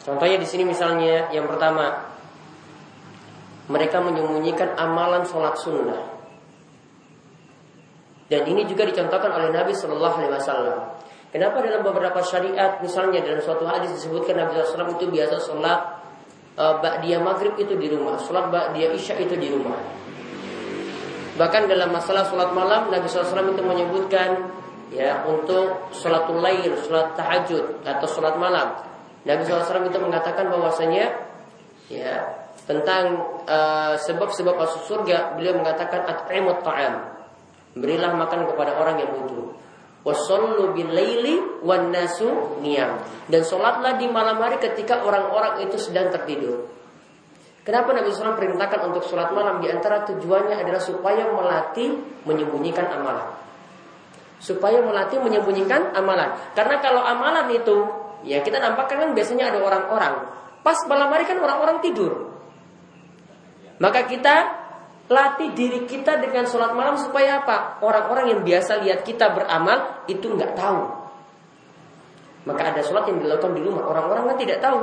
[0.06, 2.13] Contohnya di sini misalnya yang pertama
[3.65, 6.13] mereka menyembunyikan amalan sholat sunnah.
[8.30, 10.78] Dan ini juga dicontohkan oleh Nabi Shallallahu Alaihi Wasallam.
[11.34, 15.80] Kenapa dalam beberapa syariat, misalnya dalam suatu hadis disebutkan Nabi SAW itu biasa sholat
[16.56, 19.76] uh, dia maghrib itu di rumah, sholat dia isya itu di rumah.
[21.36, 24.48] Bahkan dalam masalah sholat malam Nabi SAW itu menyebutkan
[24.96, 28.95] ya untuk sholatul lail, sholat tahajud atau sholat malam
[29.26, 31.06] Nabi SAW itu mengatakan bahwasanya
[31.90, 37.14] ya tentang uh, sebab-sebab masuk surga beliau mengatakan at'imut ta'am
[37.78, 39.54] berilah makan kepada orang yang butuh
[40.06, 46.10] wasallu bil laili wan nasu niyam dan solatlah di malam hari ketika orang-orang itu sedang
[46.14, 46.70] tertidur
[47.66, 49.58] Kenapa Nabi SAW perintahkan untuk sholat malam?
[49.58, 51.98] Di antara tujuannya adalah supaya melatih
[52.30, 53.34] menyembunyikan amalan.
[54.38, 56.38] Supaya melatih menyembunyikan amalan.
[56.54, 60.26] Karena kalau amalan itu Ya kita nampakkan kan biasanya ada orang-orang.
[60.66, 62.34] Pas malam hari kan orang-orang tidur.
[63.78, 64.66] Maka kita
[65.06, 67.78] latih diri kita dengan sholat malam supaya apa?
[67.86, 71.06] Orang-orang yang biasa lihat kita beramal itu nggak tahu.
[72.46, 74.82] Maka ada sholat yang dilakukan di rumah, orang-orang kan tidak tahu.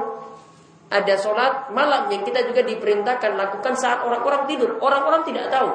[0.93, 5.71] Ada sholat malam yang kita juga diperintahkan lakukan saat orang-orang tidur, orang-orang tidak tahu.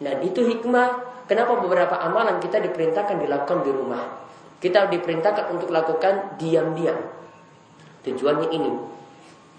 [0.00, 0.88] Nah itu hikmah
[1.30, 4.02] kenapa beberapa amalan kita diperintahkan dilakukan di rumah.
[4.64, 6.96] Kita diperintahkan untuk lakukan diam-diam.
[8.00, 8.72] Tujuannya ini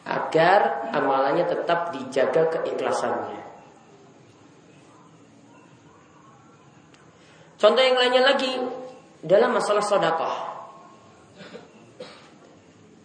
[0.01, 3.45] agar amalannya tetap dijaga keikhlasannya.
[7.61, 8.49] Contoh yang lainnya lagi
[9.21, 10.57] dalam masalah sodakoh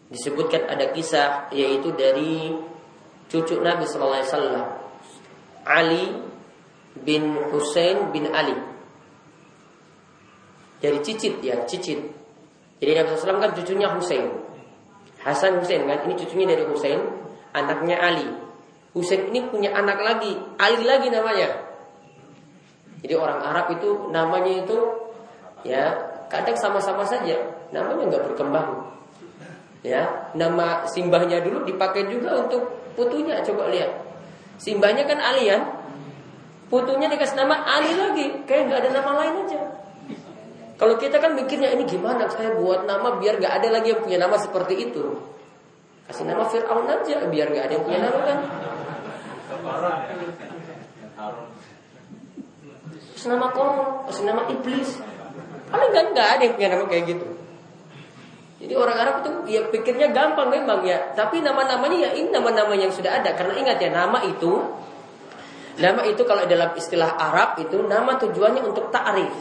[0.08, 2.56] disebutkan ada kisah yaitu dari
[3.28, 4.66] cucu Nabi Sallallahu Alaihi Wasallam
[5.68, 6.04] Ali
[6.96, 8.69] bin Hussein bin Ali
[10.80, 12.00] dari cicit ya cicit
[12.80, 14.50] jadi Nabi SAW kan cucunya Hussein
[15.20, 17.00] Hasan Hussein kan ini cucunya dari Hussein,
[17.52, 18.28] anaknya Ali.
[18.96, 21.48] Hussein ini punya anak lagi, Ali lagi namanya.
[23.04, 24.76] Jadi orang Arab itu namanya itu
[25.64, 25.92] ya
[26.32, 27.36] kadang sama-sama saja,
[27.72, 28.96] namanya nggak berkembang.
[29.80, 33.40] Ya, nama simbahnya dulu dipakai juga untuk putunya.
[33.44, 34.04] Coba lihat,
[34.60, 35.56] simbahnya kan Ali ya,
[36.68, 39.60] putunya dikasih nama Ali lagi, kayak nggak ada nama lain aja.
[40.80, 44.16] Kalau kita kan mikirnya ini gimana saya buat nama biar gak ada lagi yang punya
[44.16, 45.12] nama seperti itu.
[46.08, 48.38] Kasih nama Fir'aun aja biar gak ada yang punya nama kan.
[53.12, 54.90] Kasih nama Korun, kasih nama Iblis.
[55.68, 57.28] Paling kan gak ada yang punya nama kayak gitu.
[58.64, 61.12] Jadi orang Arab itu ya pikirnya gampang memang ya.
[61.12, 63.36] Tapi nama-namanya ya ini nama-nama yang sudah ada.
[63.36, 64.80] Karena ingat ya nama itu
[65.80, 69.32] Nama itu kalau dalam istilah Arab itu nama tujuannya untuk ta'rif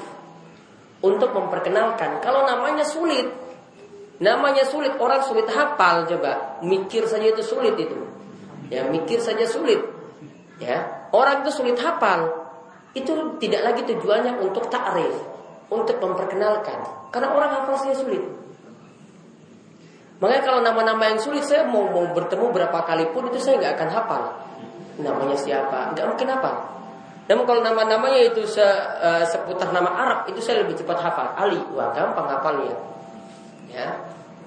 [1.00, 2.20] untuk memperkenalkan.
[2.20, 3.28] Kalau namanya sulit,
[4.20, 7.98] namanya sulit, orang sulit hafal coba, mikir saja itu sulit itu.
[8.70, 9.82] Ya, mikir saja sulit.
[10.60, 12.52] Ya, orang itu sulit hafal.
[12.94, 15.16] Itu tidak lagi tujuannya untuk ta'rif,
[15.72, 17.10] untuk memperkenalkan.
[17.10, 18.22] Karena orang hafal saja sulit.
[20.20, 23.74] Makanya kalau nama-nama yang sulit saya mau, mau bertemu berapa kali pun itu saya nggak
[23.80, 24.24] akan hafal.
[25.00, 25.96] Namanya siapa?
[25.96, 26.52] Nggak mungkin apa.
[27.30, 31.38] Namun kalau nama-namanya itu se, uh, seputar nama Arab itu saya lebih cepat hafal.
[31.38, 32.74] Ali, wah gampang hafalnya.
[33.70, 33.94] Ya.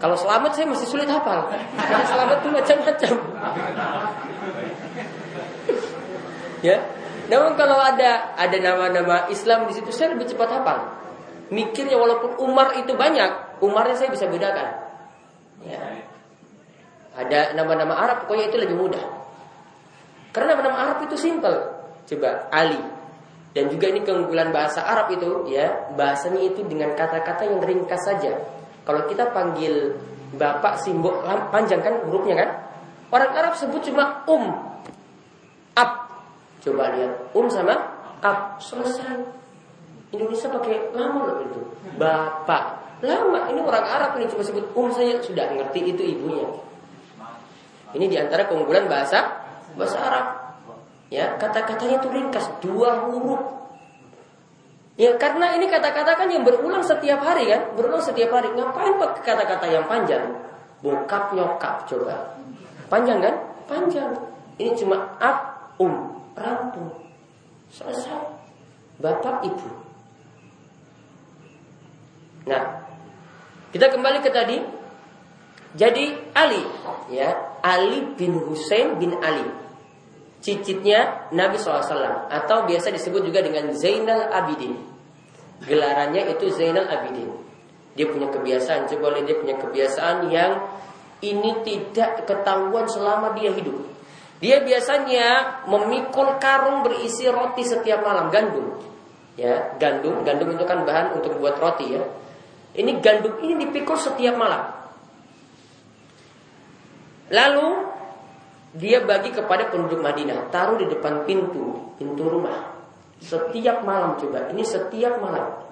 [0.02, 1.46] Kalau selamat saya masih sulit hafal.
[1.78, 3.12] Karena selamat itu macam-macam.
[6.66, 6.76] ya.
[7.30, 10.78] Namun kalau ada ada nama-nama Islam di situ saya lebih cepat hafal.
[11.54, 14.74] Mikirnya walaupun Umar itu banyak, Umarnya saya bisa bedakan.
[15.62, 16.02] Ya.
[17.14, 19.06] Ada nama-nama Arab pokoknya itu lebih mudah.
[20.34, 21.71] Karena nama-nama Arab itu simple.
[22.08, 22.80] Coba Ali.
[23.52, 28.32] Dan juga ini keunggulan bahasa Arab itu ya, bahasanya itu dengan kata-kata yang ringkas saja.
[28.82, 29.92] Kalau kita panggil
[30.32, 31.20] bapak simbol
[31.52, 32.50] panjang kan hurufnya kan?
[33.12, 34.56] Orang Arab sebut cuma um.
[35.76, 36.08] Ab.
[36.64, 37.76] Coba lihat, um sama
[38.24, 39.20] ab selesai.
[40.16, 41.60] Indonesia pakai lama loh itu.
[42.00, 42.64] Bapak.
[43.04, 43.52] Lama.
[43.52, 46.48] Ini orang Arab ini cuma sebut um saja sudah ngerti itu ibunya.
[47.92, 49.44] Ini di antara keunggulan bahasa
[49.76, 50.26] bahasa Arab.
[51.12, 53.44] Ya, kata-katanya itu ringkas, dua huruf.
[54.96, 58.48] Ya, karena ini kata-kata kan yang berulang setiap hari kan, berulang setiap hari.
[58.56, 60.24] Ngapain pakai kata-kata yang panjang?
[60.80, 62.32] Bokap nyokap coba.
[62.88, 63.34] Panjang kan?
[63.68, 64.08] Panjang.
[64.56, 66.96] Ini cuma ab, um, rampung.
[67.68, 68.32] Selesai.
[68.96, 69.68] Bapak ibu.
[72.48, 72.88] Nah,
[73.68, 74.56] kita kembali ke tadi.
[75.76, 76.64] Jadi Ali,
[77.12, 79.61] ya, Ali bin Husain bin Ali
[80.42, 84.74] cicitnya Nabi SAW atau biasa disebut juga dengan Zainal Abidin.
[85.62, 87.30] Gelarannya itu Zainal Abidin.
[87.94, 90.52] Dia punya kebiasaan, coba lihat dia punya kebiasaan yang
[91.22, 93.78] ini tidak ketahuan selama dia hidup.
[94.42, 98.74] Dia biasanya memikul karung berisi roti setiap malam, gandum.
[99.38, 102.02] Ya, gandum, gandum itu kan bahan untuk buat roti ya.
[102.74, 104.66] Ini gandum ini dipikul setiap malam.
[107.30, 107.91] Lalu
[108.72, 112.72] dia bagi kepada penduduk Madinah, taruh di depan pintu, pintu rumah.
[113.22, 115.62] Setiap malam coba, ini setiap malam.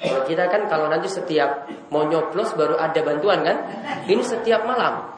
[0.00, 3.56] Kalau kita kan kalau nanti setiap mau nyoblos baru ada bantuan kan?
[4.08, 5.12] Ini setiap malam.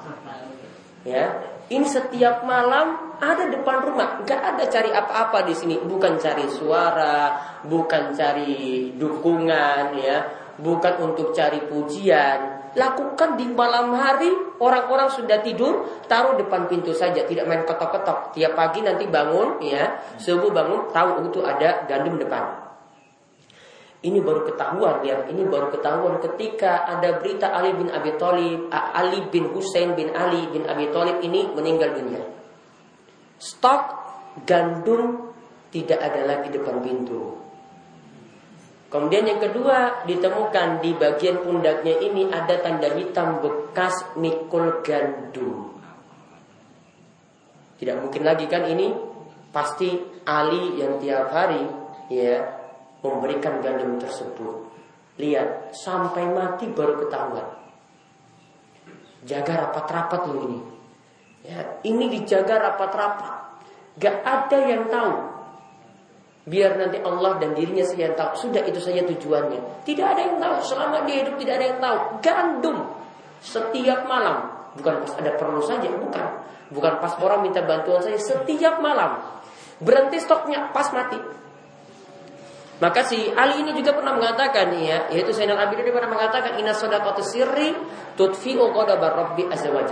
[1.06, 1.38] Ya,
[1.70, 7.38] ini setiap malam ada depan rumah, nggak ada cari apa-apa di sini, bukan cari suara,
[7.62, 10.26] bukan cari dukungan, ya,
[10.58, 17.24] bukan untuk cari pujian, Lakukan di malam hari Orang-orang sudah tidur Taruh depan pintu saja
[17.24, 22.62] Tidak main ketok-ketok Tiap pagi nanti bangun ya Subuh bangun tahu itu ada gandum depan
[24.02, 29.22] ini baru ketahuan ya, ini baru ketahuan ketika ada berita Ali bin Abi Thalib, Ali
[29.30, 32.18] bin Hussein bin Ali bin Abi Thalib ini meninggal dunia.
[33.38, 33.82] Stok
[34.42, 35.30] gandum
[35.70, 37.41] tidak ada lagi depan pintu.
[38.92, 45.80] Kemudian yang kedua ditemukan di bagian pundaknya ini ada tanda hitam bekas mikul gandum.
[47.80, 48.92] Tidak mungkin lagi kan ini
[49.48, 49.96] pasti
[50.28, 51.64] Ali yang tiap hari
[52.12, 52.36] ya
[53.00, 54.68] memberikan gandum tersebut.
[55.16, 57.48] Lihat sampai mati baru ketahuan.
[59.24, 60.60] Jaga rapat-rapat loh ini.
[61.48, 63.64] Ya, ini dijaga rapat-rapat.
[63.96, 65.31] Gak ada yang tahu
[66.42, 68.48] Biar nanti Allah dan dirinya saja yang tahu.
[68.48, 69.86] Sudah itu saja tujuannya.
[69.86, 70.54] Tidak ada yang tahu.
[70.66, 71.98] Selama dia hidup tidak ada yang tahu.
[72.18, 72.78] Gandum.
[73.38, 74.50] Setiap malam.
[74.74, 75.86] Bukan pas ada perlu saja.
[75.86, 76.26] Bukan.
[76.74, 78.18] Bukan pas orang minta bantuan saja.
[78.18, 79.22] Setiap malam.
[79.78, 81.42] Berhenti stoknya pas mati.
[82.82, 87.22] Maka si Ali ini juga pernah mengatakan ya, yaitu Sayyidina Abi pernah mengatakan inna sadaqatu
[87.22, 87.78] sirri
[88.18, 89.86] tudfi'u ghadaba rabbi azza wa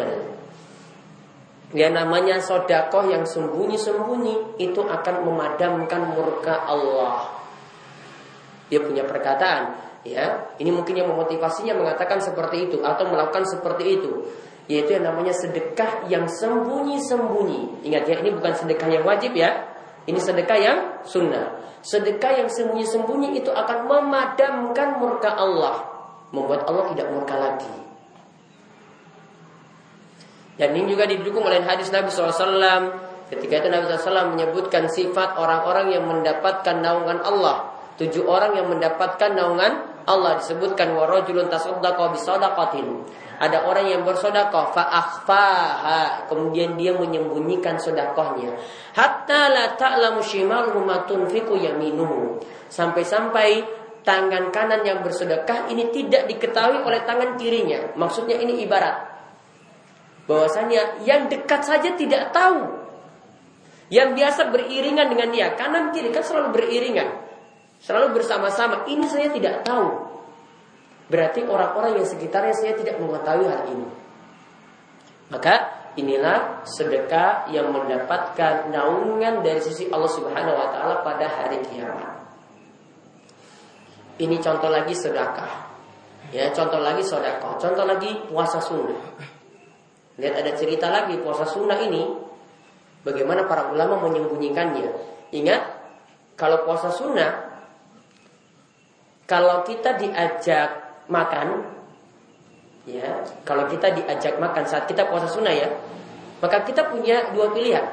[1.70, 7.30] Ya namanya sodakoh yang sembunyi-sembunyi itu akan memadamkan murka Allah.
[8.66, 10.50] Dia punya perkataan, ya.
[10.58, 14.10] Ini mungkin yang memotivasinya mengatakan seperti itu atau melakukan seperti itu.
[14.66, 17.86] Yaitu yang namanya sedekah yang sembunyi-sembunyi.
[17.86, 19.70] Ingat ya, ini bukan sedekah yang wajib ya.
[20.10, 21.54] Ini sedekah yang sunnah.
[21.86, 25.86] Sedekah yang sembunyi-sembunyi itu akan memadamkan murka Allah.
[26.34, 27.89] Membuat Allah tidak murka lagi.
[30.60, 35.96] Dan ini juga didukung oleh hadis Nabi SAW Ketika itu Nabi SAW menyebutkan sifat orang-orang
[35.96, 43.04] yang mendapatkan naungan Allah Tujuh orang yang mendapatkan naungan Allah disebutkan warajulun tasaddaqa bisadaqatin.
[43.36, 48.56] Ada orang yang bersedekah fa akhfaha, kemudian dia menyembunyikan sedekahnya.
[48.96, 52.40] Hatta la ta'lamu shimaluhu ma tunfiqu yaminuhu.
[52.72, 53.64] Sampai-sampai
[54.00, 57.92] tangan kanan yang bersedekah ini tidak diketahui oleh tangan kirinya.
[58.00, 59.19] Maksudnya ini ibarat
[60.30, 62.78] bahwasanya yang dekat saja tidak tahu.
[63.90, 67.10] Yang biasa beriringan dengan dia, kanan kiri kan selalu beriringan.
[67.82, 68.86] Selalu bersama-sama.
[68.86, 70.06] Ini saya tidak tahu.
[71.10, 73.88] Berarti orang-orang yang sekitarnya saya tidak mengetahui hal ini.
[75.34, 75.54] Maka
[75.98, 82.14] inilah sedekah yang mendapatkan naungan dari sisi Allah Subhanahu wa taala pada hari kiamat.
[84.22, 85.66] Ini contoh lagi sedekah.
[86.30, 87.58] Ya, contoh lagi sedekah.
[87.58, 89.39] Contoh lagi puasa sunnah.
[90.20, 92.04] Lihat ada cerita lagi puasa sunnah ini
[93.00, 94.92] Bagaimana para ulama menyembunyikannya.
[95.32, 95.62] Ingat
[96.36, 97.48] Kalau puasa sunnah
[99.24, 101.64] Kalau kita diajak makan
[102.84, 105.72] ya Kalau kita diajak makan saat kita puasa sunnah ya
[106.44, 107.84] Maka kita punya dua pilihan.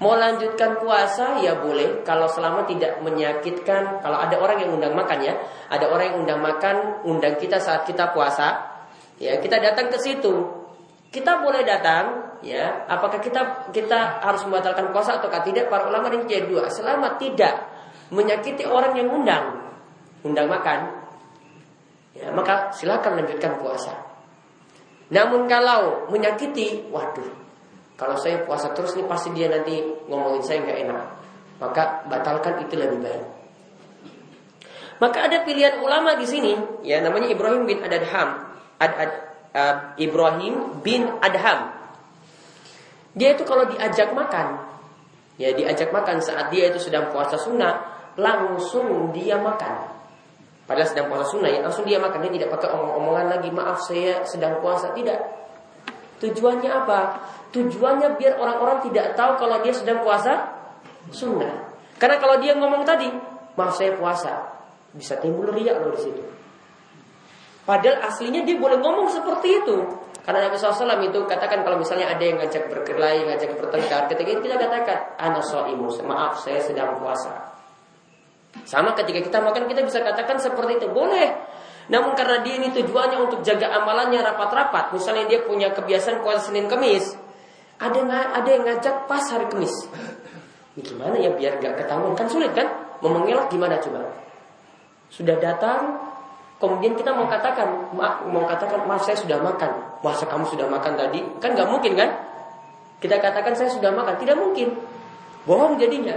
[0.00, 2.04] Mau lanjutkan puasa ya boleh.
[2.04, 5.32] Kalau selama tidak menyakitkan Kalau ada orang yang undang makan ya
[5.72, 8.68] Ada orang yang undang makan Undang kita saat kita puasa
[9.16, 10.61] Ya kita datang ke situ
[11.12, 12.88] kita boleh datang, ya.
[12.88, 15.68] Apakah kita kita harus membatalkan puasa atau tidak?
[15.68, 16.72] Para ulama ini jadi dua.
[16.72, 17.68] Selama tidak
[18.08, 19.60] menyakiti orang yang undang,
[20.24, 21.04] undang makan,
[22.16, 23.92] ya, maka silakan lanjutkan puasa.
[25.12, 27.28] Namun kalau menyakiti, waduh,
[28.00, 31.06] kalau saya puasa terus nih pasti dia nanti ngomongin saya nggak enak.
[31.60, 33.24] Maka batalkan itu lebih baik.
[34.96, 38.48] Maka ada pilihan ulama di sini, ya namanya Ibrahim bin Adadham,
[38.80, 41.72] Ad, Ad, uh, Ibrahim bin Adham.
[43.12, 44.56] Dia itu kalau diajak makan,
[45.36, 47.84] ya diajak makan saat dia itu sedang puasa sunnah,
[48.16, 49.92] langsung dia makan.
[50.64, 52.24] Padahal sedang puasa sunnah ya, langsung dia makan.
[52.24, 54.96] Dia tidak pakai omong-omongan lagi, maaf saya sedang puasa.
[54.96, 55.20] Tidak.
[56.24, 57.20] Tujuannya apa?
[57.52, 60.48] Tujuannya biar orang-orang tidak tahu kalau dia sedang puasa
[61.12, 61.68] sunnah.
[62.00, 63.10] Karena kalau dia ngomong tadi,
[63.58, 64.48] maaf saya puasa,
[64.96, 66.22] bisa timbul riak loh di situ.
[67.62, 69.76] Padahal aslinya dia boleh ngomong seperti itu.
[70.22, 74.40] Karena Nabi SAW itu katakan kalau misalnya ada yang ngajak berkelahi, ngajak bertengkar, ketika itu
[74.46, 75.42] kita katakan, Ana
[76.06, 77.50] maaf saya sedang puasa.
[78.62, 81.34] Sama ketika kita makan kita bisa katakan seperti itu, boleh.
[81.90, 86.70] Namun karena dia ini tujuannya untuk jaga amalannya rapat-rapat, misalnya dia punya kebiasaan puasa Senin
[86.70, 87.18] Kemis,
[87.82, 87.98] ada
[88.38, 89.74] ada yang ngajak pas hari Kemis.
[90.78, 92.64] Ini gimana ya biar gak ketahuan kan sulit kan?
[93.02, 94.06] Mau mengelak gimana coba?
[95.10, 96.11] Sudah datang,
[96.62, 99.98] Kemudian kita mau katakan, ma mau katakan, maaf saya sudah makan.
[99.98, 101.18] Masa kamu sudah makan tadi?
[101.42, 102.06] Kan nggak mungkin kan?
[103.02, 104.70] Kita katakan saya sudah makan, tidak mungkin.
[105.42, 106.14] Bohong jadinya.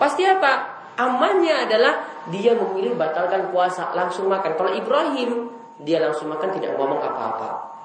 [0.00, 0.80] Pasti apa?
[0.96, 4.56] Amannya adalah dia memilih batalkan puasa, langsung makan.
[4.56, 5.52] Kalau Ibrahim,
[5.84, 7.76] dia langsung makan tidak ngomong apa-apa.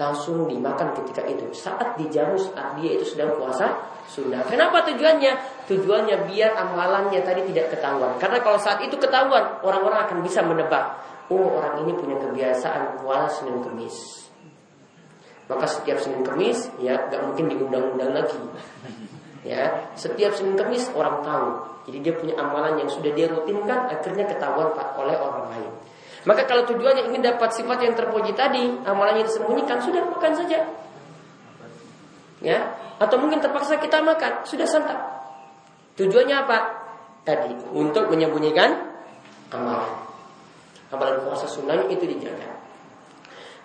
[0.00, 1.44] Langsung dimakan ketika itu.
[1.52, 3.68] Saat dijamu saat dia itu sedang puasa
[4.08, 4.40] sunnah.
[4.48, 5.36] Kenapa tujuannya?
[5.68, 8.16] Tujuannya biar amalannya tadi tidak ketahuan.
[8.16, 10.96] Karena kalau saat itu ketahuan, orang-orang akan bisa menebak
[11.28, 14.28] oh orang ini punya kebiasaan puasa Senin Kemis.
[15.48, 18.40] Maka setiap Senin Kemis ya gak mungkin diundang-undang lagi.
[19.46, 21.48] Ya, setiap Senin Kamis orang tahu.
[21.88, 25.72] Jadi dia punya amalan yang sudah dia rutinkan akhirnya ketahuan oleh orang lain.
[26.28, 30.68] Maka kalau tujuannya ingin dapat sifat yang terpuji tadi, amalannya disembunyikan, sudah makan saja.
[32.44, 32.58] Ya,
[33.00, 35.00] atau mungkin terpaksa kita makan, sudah santap.
[35.96, 36.58] Tujuannya apa?
[37.24, 38.76] Tadi untuk menyembunyikan
[39.48, 40.07] amalan.
[40.88, 42.48] Amalan puasa sunnahnya itu dijaga.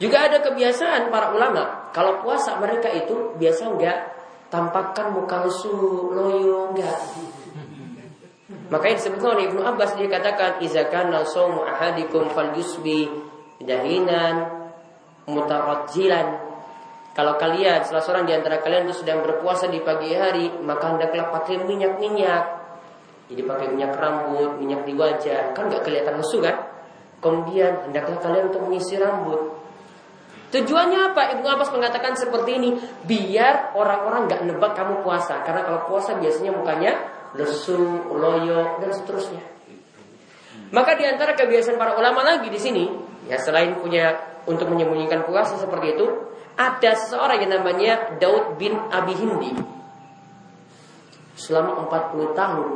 [0.02, 3.98] Juga ada kebiasaan para ulama, kalau puasa mereka itu biasa enggak
[4.52, 5.72] tampakkan muka lesu,
[6.12, 7.00] loyo enggak.
[8.68, 13.08] Makanya disebutkan oleh Ibnu Abbas dia katakan izakan nasawmu ahadikum falyusbi
[13.64, 14.68] dahinan
[15.30, 16.54] mutarajjilan
[17.14, 21.30] kalau kalian salah seorang di antara kalian itu sedang berpuasa di pagi hari, maka hendaklah
[21.30, 22.66] pakai minyak-minyak.
[23.30, 26.73] Jadi pakai minyak rambut, minyak di wajah, kan nggak kelihatan lesu kan?
[27.24, 29.64] Kemudian hendaklah kalian untuk mengisi rambut.
[30.54, 31.34] Tujuannya apa?
[31.40, 32.70] Ibu Abbas mengatakan seperti ini,
[33.08, 35.42] biar orang-orang nggak nebak kamu puasa.
[35.42, 36.94] Karena kalau puasa biasanya mukanya
[37.34, 39.42] lesu, loyo, dan seterusnya.
[40.70, 42.86] Maka di antara kebiasaan para ulama lagi di sini,
[43.26, 44.14] ya selain punya
[44.46, 46.06] untuk menyembunyikan puasa seperti itu,
[46.54, 49.58] ada seseorang yang namanya Daud bin Abi Hindi.
[51.34, 52.68] Selama 40 tahun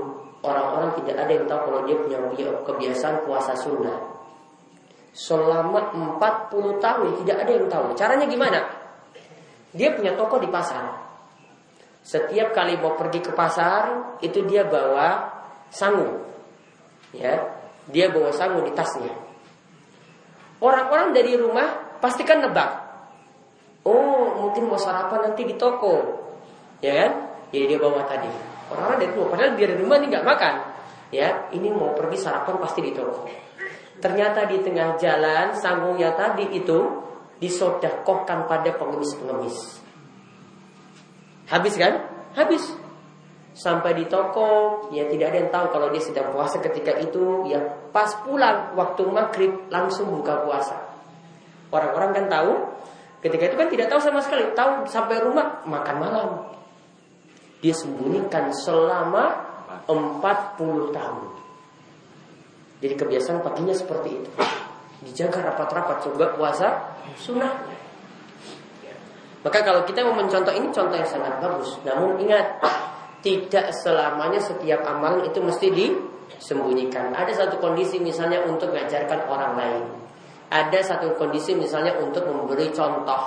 [0.41, 2.17] orang-orang tidak ada yang tahu kalau dia punya
[2.65, 4.16] kebiasaan puasa sunnah.
[5.17, 7.97] Selama 40 tahun tidak ada yang tahu.
[7.97, 8.61] Caranya gimana?
[9.73, 10.93] Dia punya toko di pasar.
[12.05, 15.25] Setiap kali mau pergi ke pasar, itu dia bawa
[15.73, 16.21] sangu.
[17.17, 17.49] Ya,
[17.89, 19.11] dia bawa sangu di tasnya.
[20.61, 22.87] Orang-orang dari rumah pastikan nebak
[23.87, 25.95] Oh, mungkin mau sarapan nanti di toko.
[26.83, 27.11] Ya kan?
[27.55, 28.27] Jadi dia bawa tadi.
[28.67, 30.53] Orang-orang dari rumah, padahal dia di rumah nih nggak makan.
[31.07, 33.46] Ya, ini mau pergi sarapan pasti di toko.
[33.97, 36.79] Ternyata di tengah jalan sanggungnya tadi itu
[37.41, 39.81] disodakohkan pada pengemis-pengemis.
[41.49, 41.93] Habis kan?
[42.37, 42.63] Habis.
[43.57, 47.49] Sampai di toko, ya tidak ada yang tahu kalau dia sedang puasa ketika itu.
[47.49, 47.57] Ya
[47.89, 50.77] pas pulang waktu maghrib langsung buka puasa.
[51.73, 52.77] Orang-orang kan tahu
[53.17, 56.29] Ketika itu kan tidak tahu sama sekali, tahu sampai rumah makan malam.
[57.65, 59.33] Dia sembunyikan selama
[59.89, 61.25] 40 tahun.
[62.83, 64.29] Jadi kebiasaan paginya seperti itu.
[65.07, 66.67] Dijaga rapat-rapat coba puasa
[67.17, 67.53] sunnah.
[69.45, 71.79] Maka kalau kita mau mencontoh ini contoh yang sangat bagus.
[71.87, 72.59] Namun ingat,
[73.21, 77.13] tidak selamanya setiap amalan itu mesti disembunyikan.
[77.15, 79.83] Ada satu kondisi misalnya untuk mengajarkan orang lain
[80.47, 83.23] ada satu kondisi misalnya untuk memberi contoh.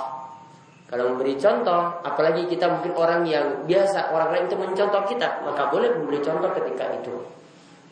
[0.89, 5.71] Kalau memberi contoh, apalagi kita mungkin orang yang biasa orang lain itu mencontoh kita, maka
[5.71, 7.15] boleh memberi contoh ketika itu.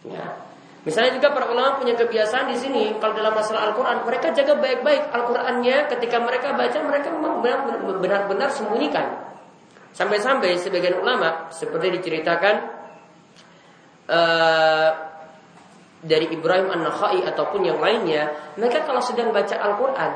[0.10, 0.49] Ya.
[0.88, 5.12] Misalnya juga para ulama punya kebiasaan di sini kalau dalam masalah Al-Quran mereka jaga baik-baik
[5.12, 7.44] Al-Qurannya ketika mereka baca mereka memang
[8.00, 9.28] benar-benar sembunyikan.
[9.92, 12.56] Sampai-sampai sebagian ulama seperti diceritakan
[14.08, 14.92] uh,
[16.00, 20.12] dari Ibrahim An-Nakhai ataupun yang lainnya, mereka kalau sedang baca Al-Quran,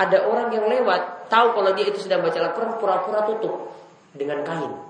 [0.00, 3.76] ada orang yang lewat, tahu kalau dia itu sedang baca Al-Quran, pura-pura tutup
[4.16, 4.87] dengan kain.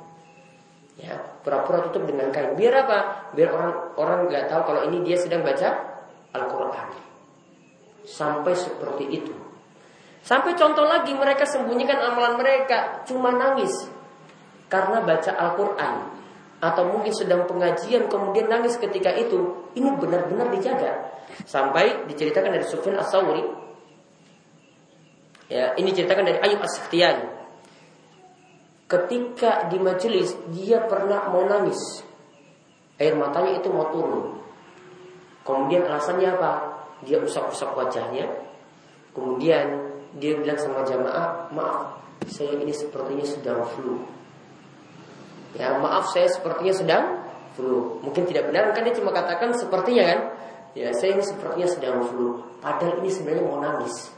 [0.99, 1.15] Ya,
[1.47, 2.59] pura-pura tutup dengan kain.
[2.59, 3.31] Biar apa?
[3.31, 5.79] Biar orang orang nggak tahu kalau ini dia sedang baca
[6.35, 6.89] Al-Quran.
[8.03, 9.35] Sampai seperti itu.
[10.27, 13.71] Sampai contoh lagi mereka sembunyikan amalan mereka, cuma nangis
[14.67, 15.95] karena baca Al-Quran
[16.59, 21.15] atau mungkin sedang pengajian kemudian nangis ketika itu, ini benar-benar dijaga.
[21.47, 23.47] Sampai diceritakan dari Sufyan As-Sawri.
[25.49, 26.77] Ya, ini diceritakan dari Ayub as
[28.89, 32.01] Ketika di majelis dia pernah mau nangis.
[32.97, 34.41] Air matanya itu mau turun.
[35.45, 36.53] Kemudian alasannya apa?
[37.05, 38.27] Dia usap-usap wajahnya.
[39.13, 42.01] Kemudian dia bilang sama jamaah, "Maaf,
[42.33, 44.19] saya ini sepertinya sedang flu."
[45.57, 47.05] Ya maaf saya sepertinya sedang
[47.57, 48.03] flu.
[48.05, 50.21] Mungkin tidak benar kan dia cuma katakan sepertinya kan.
[50.77, 52.45] Ya saya ini sepertinya sedang flu.
[52.61, 54.13] Padahal ini sebenarnya mau nangis.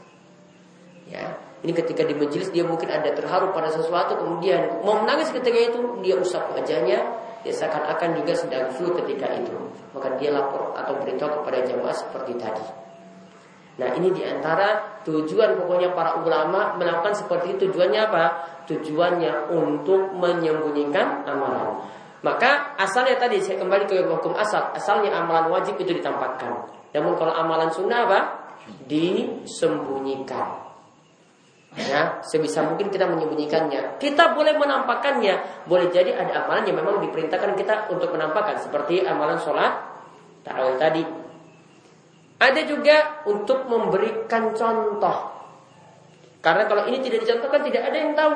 [1.61, 6.01] Ini ketika di majelis dia mungkin ada terharu pada sesuatu kemudian mau menangis ketika itu
[6.01, 6.97] dia usap wajahnya
[7.45, 9.53] dia seakan-akan juga sedang flu ketika itu
[9.93, 12.65] maka dia lapor atau beritahu kepada jamaah seperti tadi.
[13.77, 18.23] Nah ini di antara tujuan pokoknya para ulama melakukan seperti itu tujuannya apa?
[18.67, 21.81] Tujuannya untuk menyembunyikan amalan.
[22.21, 24.69] Maka asalnya tadi saya kembali ke hukum asal.
[24.77, 26.69] Asalnya amalan wajib itu ditampakkan.
[26.93, 28.19] Namun kalau amalan sunnah apa?
[28.85, 30.70] Disembunyikan.
[31.71, 33.95] Ya, sebisa mungkin kita menyembunyikannya.
[33.95, 35.63] Kita boleh menampakkannya.
[35.71, 38.59] Boleh jadi ada amalan yang memang diperintahkan kita untuk menampakkan.
[38.59, 39.71] Seperti amalan sholat
[40.43, 41.03] tarawih tadi.
[42.43, 45.31] Ada juga untuk memberikan contoh.
[46.43, 48.33] Karena kalau ini tidak dicontohkan tidak ada yang tahu.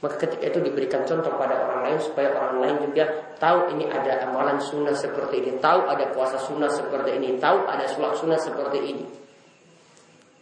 [0.00, 4.28] Maka ketika itu diberikan contoh pada orang lain supaya orang lain juga tahu ini ada
[4.28, 8.78] amalan sunnah seperti ini, tahu ada puasa sunnah seperti ini, tahu ada sholat sunnah seperti
[8.84, 9.23] ini.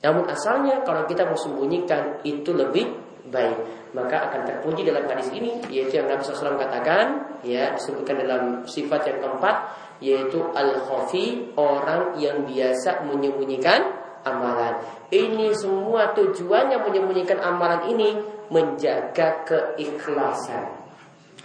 [0.02, 2.90] Namun asalnya kalau kita mau sembunyikan itu lebih
[3.30, 3.90] baik.
[3.94, 9.04] Maka akan terpuji dalam hadis ini yaitu yang Nabi SAW katakan ya disebutkan dalam sifat
[9.06, 9.56] yang keempat
[10.02, 13.94] yaitu al khafi orang yang biasa menyembunyikan
[14.26, 14.82] amalan.
[15.12, 18.16] Ini semua tujuannya menyembunyikan amalan ini
[18.50, 20.82] menjaga keikhlasan.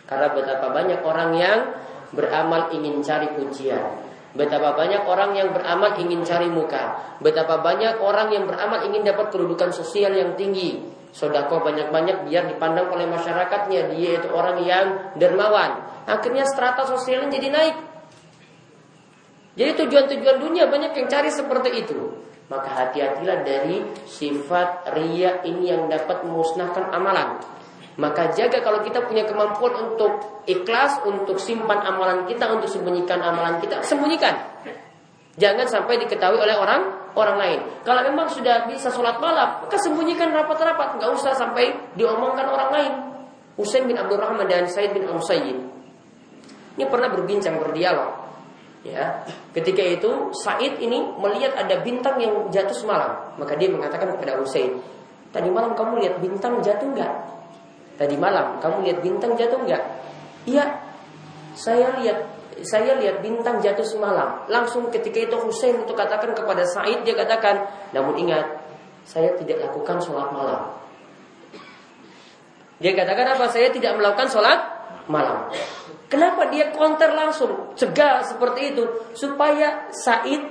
[0.07, 1.59] Karena betapa banyak orang yang
[2.15, 6.99] beramal ingin cari pujian Betapa banyak orang yang beramal ingin cari muka.
[7.23, 10.83] Betapa banyak orang yang beramal ingin dapat kedudukan sosial yang tinggi.
[11.15, 13.95] Sodako banyak-banyak biar dipandang oleh masyarakatnya.
[13.95, 14.85] Dia itu orang yang
[15.17, 15.81] dermawan.
[16.05, 17.75] Akhirnya strata sosialnya jadi naik.
[19.57, 21.97] Jadi tujuan-tujuan dunia banyak yang cari seperti itu.
[22.47, 27.41] Maka hati-hatilah dari sifat ria ini yang dapat memusnahkan amalan.
[27.97, 33.57] Maka jaga kalau kita punya kemampuan untuk ikhlas, untuk simpan amalan kita, untuk sembunyikan amalan
[33.57, 34.37] kita, sembunyikan.
[35.37, 37.59] Jangan sampai diketahui oleh orang orang lain.
[37.81, 42.93] Kalau memang sudah bisa sholat malam, maka sembunyikan rapat-rapat, nggak usah sampai diomongkan orang lain.
[43.57, 45.77] Husain bin Abdurrahman dan Said bin Musayyib
[46.77, 48.29] ini pernah berbincang berdialog.
[48.85, 54.37] Ya, ketika itu Said ini melihat ada bintang yang jatuh semalam, maka dia mengatakan kepada
[54.37, 54.77] Husain,
[55.33, 57.13] tadi malam kamu lihat bintang jatuh nggak?
[57.97, 59.83] Tadi malam kamu lihat bintang jatuh nggak?
[60.45, 60.65] Iya,
[61.57, 64.45] saya lihat saya lihat bintang jatuh semalam.
[64.49, 68.45] Langsung ketika itu Husain untuk katakan kepada Said dia katakan, namun ingat
[69.05, 70.73] saya tidak lakukan sholat malam.
[72.77, 73.45] Dia katakan apa?
[73.49, 74.59] Saya tidak melakukan sholat
[75.09, 75.49] malam.
[76.07, 78.85] Kenapa dia konter langsung cegah seperti itu
[79.17, 80.41] supaya Said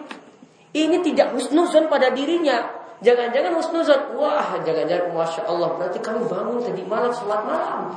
[0.77, 4.01] ini tidak husnuzon pada dirinya Jangan-jangan husnuzon.
[4.17, 5.69] Wah, jangan-jangan Masya Allah.
[5.77, 7.93] Berarti kami bangun tadi malam sholat malam.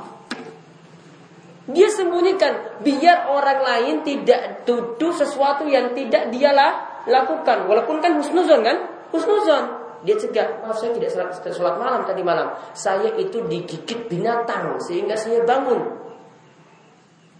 [1.70, 2.82] Dia sembunyikan.
[2.84, 7.64] Biar orang lain tidak tuduh sesuatu yang tidak dialah lakukan.
[7.64, 8.76] Walaupun kan husnuzon kan?
[9.14, 9.80] Husnuzon.
[10.00, 12.56] Dia cegah, maaf saya tidak sholat, sholat malam tadi malam.
[12.72, 15.76] Saya itu digigit binatang sehingga saya bangun.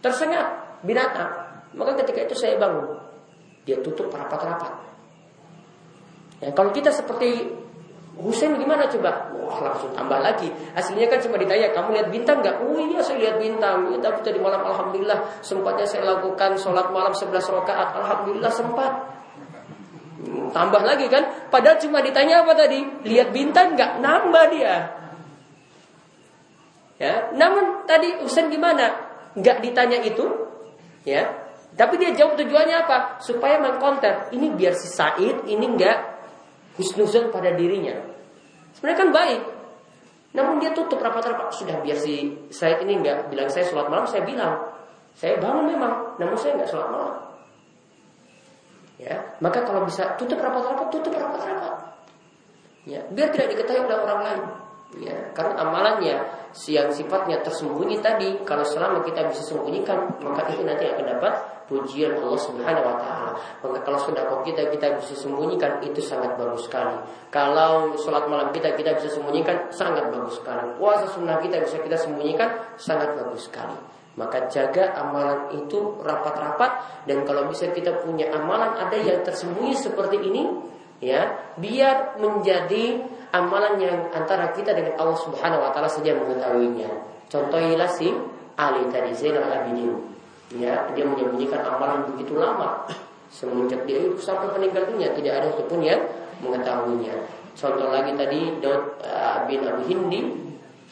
[0.04, 1.28] Tersengat binatang.
[1.72, 3.00] Maka ketika itu saya bangun.
[3.64, 4.89] Dia tutup rapat-rapat.
[6.40, 7.52] Ya, kalau kita seperti
[8.20, 9.32] Husain gimana coba?
[9.32, 10.52] Wah langsung tambah lagi.
[10.76, 12.60] Aslinya kan cuma ditanya, kamu lihat bintang nggak?
[12.60, 13.88] Oh iya saya lihat bintang.
[13.92, 17.96] Ya, tapi tadi malam alhamdulillah sempatnya saya lakukan sholat malam 11 rakaat.
[17.96, 18.92] Alhamdulillah sempat.
[20.20, 21.48] Hmm, tambah lagi kan?
[21.48, 22.84] Padahal cuma ditanya apa tadi?
[23.08, 24.04] Lihat bintang nggak?
[24.04, 24.74] Nambah dia.
[27.00, 28.92] Ya, namun tadi Husain gimana?
[29.32, 30.28] Nggak ditanya itu,
[31.08, 31.24] ya.
[31.72, 33.22] Tapi dia jawab tujuannya apa?
[33.24, 34.28] Supaya mengkonter.
[34.36, 36.09] Ini biar si Said ini nggak
[36.78, 37.96] husnuzon pada dirinya.
[38.76, 39.42] Sebenarnya kan baik.
[40.30, 41.50] Namun dia tutup rapat-rapat.
[41.50, 44.70] Sudah biar si saya ini nggak bilang saya sholat malam, saya bilang.
[45.18, 47.14] Saya bangun memang, namun saya nggak sholat malam.
[49.00, 51.90] Ya, maka kalau bisa tutup rapat-rapat, tutup rapat-rapat.
[52.84, 54.42] Ya, biar tidak diketahui oleh orang lain.
[55.00, 56.16] Ya, karena amalannya
[56.66, 61.34] yang sifatnya tersembunyi tadi, kalau selama kita bisa sembunyikan, maka itu nanti akan dapat
[61.70, 63.30] pujian Allah Subhanahu wa taala.
[63.62, 66.98] Maka kalau sudah kok kita kita bisa sembunyikan itu sangat bagus sekali.
[67.30, 70.74] Kalau sholat malam kita kita bisa sembunyikan sangat bagus sekali.
[70.74, 73.78] Puasa sunnah kita bisa kita sembunyikan sangat bagus sekali.
[74.18, 80.18] Maka jaga amalan itu rapat-rapat dan kalau bisa kita punya amalan ada yang tersembunyi seperti
[80.18, 80.50] ini
[80.98, 83.00] ya biar menjadi
[83.30, 86.90] amalan yang antara kita dengan Allah Subhanahu wa taala saja mengetahuinya.
[87.30, 88.10] Contohilah si
[88.58, 89.94] Ali tadi Zainal Abidin.
[90.58, 92.84] Ya, dia menyembunyikan amalan begitu lama.
[93.30, 96.02] Semenjak dia itu sampai meninggal dunia tidak ada satupun yang
[96.42, 97.14] mengetahuinya.
[97.54, 100.20] Contoh lagi tadi Daud uh, bin Abi Hindi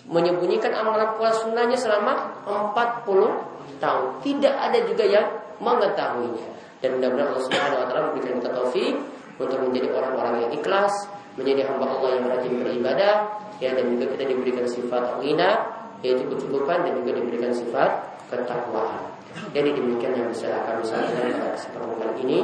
[0.07, 4.07] menyembunyikan amalan puasa sunnahnya selama 40 tahun.
[4.23, 5.27] Tidak ada juga yang
[5.59, 6.47] mengetahuinya.
[6.79, 8.95] Dan mudah-mudahan Allah Subhanahu wa taala memberikan kita taufik
[9.39, 10.95] untuk menjadi orang-orang yang ikhlas,
[11.39, 13.15] menjadi hamba Allah yang rajin beribadah
[13.63, 15.51] ya dan juga kita diberikan sifat ghina
[16.03, 17.91] yaitu kecukupan dan juga diberikan sifat
[18.31, 19.09] ketakwaan.
[19.55, 22.39] Jadi demikian yang bisa kami sampaikan pada kesempatan ini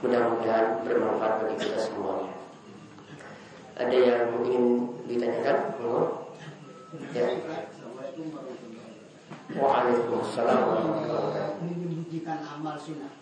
[0.00, 2.32] mudah-mudahan bermanfaat bagi kita semuanya.
[3.78, 4.64] Ada yang ingin
[5.06, 5.56] ditanyakan?
[7.14, 7.26] Ya.
[9.48, 10.60] Waalaikumsalam
[11.62, 13.12] Menyembunyikan amal sunnah.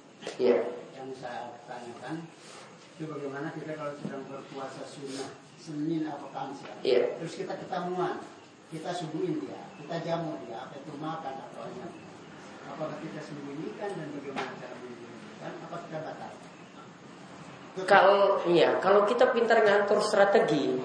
[0.40, 0.64] Ya.
[0.96, 2.24] Yang saya tanyakan
[2.96, 5.28] itu bagaimana kita kalau sedang berpuasa sunnah
[5.60, 6.72] Senin atau Kamis ya.
[6.80, 7.02] Iya.
[7.20, 8.24] Terus kita ketemuan,
[8.72, 11.88] kita subuhin dia, kita jamu dia, apa itu makan atau apa.
[12.72, 15.52] Apakah kita sembunyikan dan bagaimana cara menyembunyikan?
[15.68, 16.32] Apa kita batal?
[17.84, 20.80] Kalau iya, kalau kita pintar ngatur strategi,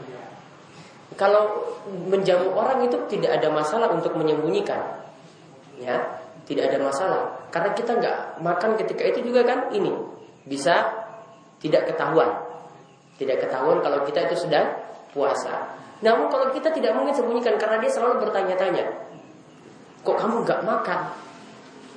[1.15, 1.79] kalau
[2.11, 4.99] menjamu orang itu tidak ada masalah untuk menyembunyikan,
[5.79, 7.21] ya, tidak ada masalah.
[7.55, 9.95] Karena kita nggak makan ketika itu juga kan ini
[10.43, 11.00] bisa
[11.61, 12.29] tidak ketahuan,
[13.21, 14.73] tidak ketahuan kalau kita itu sedang
[15.13, 15.77] puasa.
[16.01, 18.85] Namun kalau kita tidak mungkin sembunyikan karena dia selalu bertanya-tanya,
[20.01, 20.99] kok kamu nggak makan?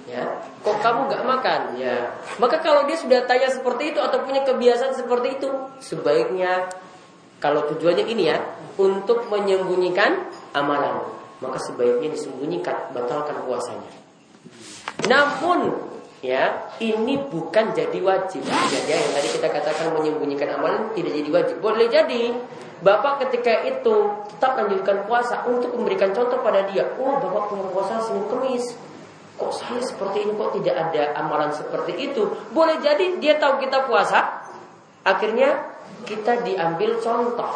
[0.05, 0.21] Ya,
[0.61, 1.61] kok kamu nggak makan?
[1.81, 5.49] Ya, maka kalau dia sudah tanya seperti itu atau punya kebiasaan seperti itu,
[5.81, 6.69] sebaiknya
[7.41, 8.37] kalau tujuannya ini ya
[8.77, 11.09] untuk menyembunyikan amalan,
[11.41, 13.89] maka sebaiknya disembunyikan, batalkan puasanya.
[15.09, 15.73] Namun
[16.25, 18.41] ya ini bukan jadi wajib.
[18.49, 21.57] Jadi yang tadi kita katakan menyembunyikan amalan tidak jadi wajib.
[21.61, 22.33] Boleh jadi
[22.85, 26.85] Bapak ketika itu tetap lanjutkan puasa untuk memberikan contoh pada dia.
[26.97, 28.77] Oh, Bapak punya puasa Senin Kemis.
[29.41, 32.29] Kok saya seperti ini kok tidak ada amalan seperti itu?
[32.53, 34.47] Boleh jadi dia tahu kita puasa,
[35.03, 37.53] akhirnya kita diambil contoh.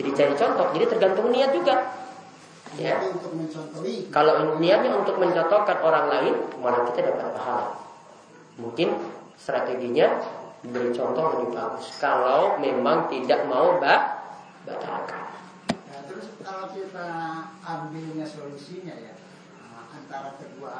[0.00, 1.99] Jadi cari contoh, jadi tergantung niat juga.
[2.78, 3.02] Ya.
[4.14, 7.66] Kalau niatnya untuk mencontohkan orang lain, malah kita dapat pahala.
[8.62, 8.94] Mungkin
[9.34, 10.22] strateginya
[10.62, 11.96] beri contoh lebih bagus.
[11.98, 14.00] Kalau memang tidak mau mbak
[14.68, 15.24] batalkan.
[15.88, 17.08] Nah, terus kalau kita
[17.64, 19.16] ambilnya solusinya ya
[19.90, 20.74] antara kedua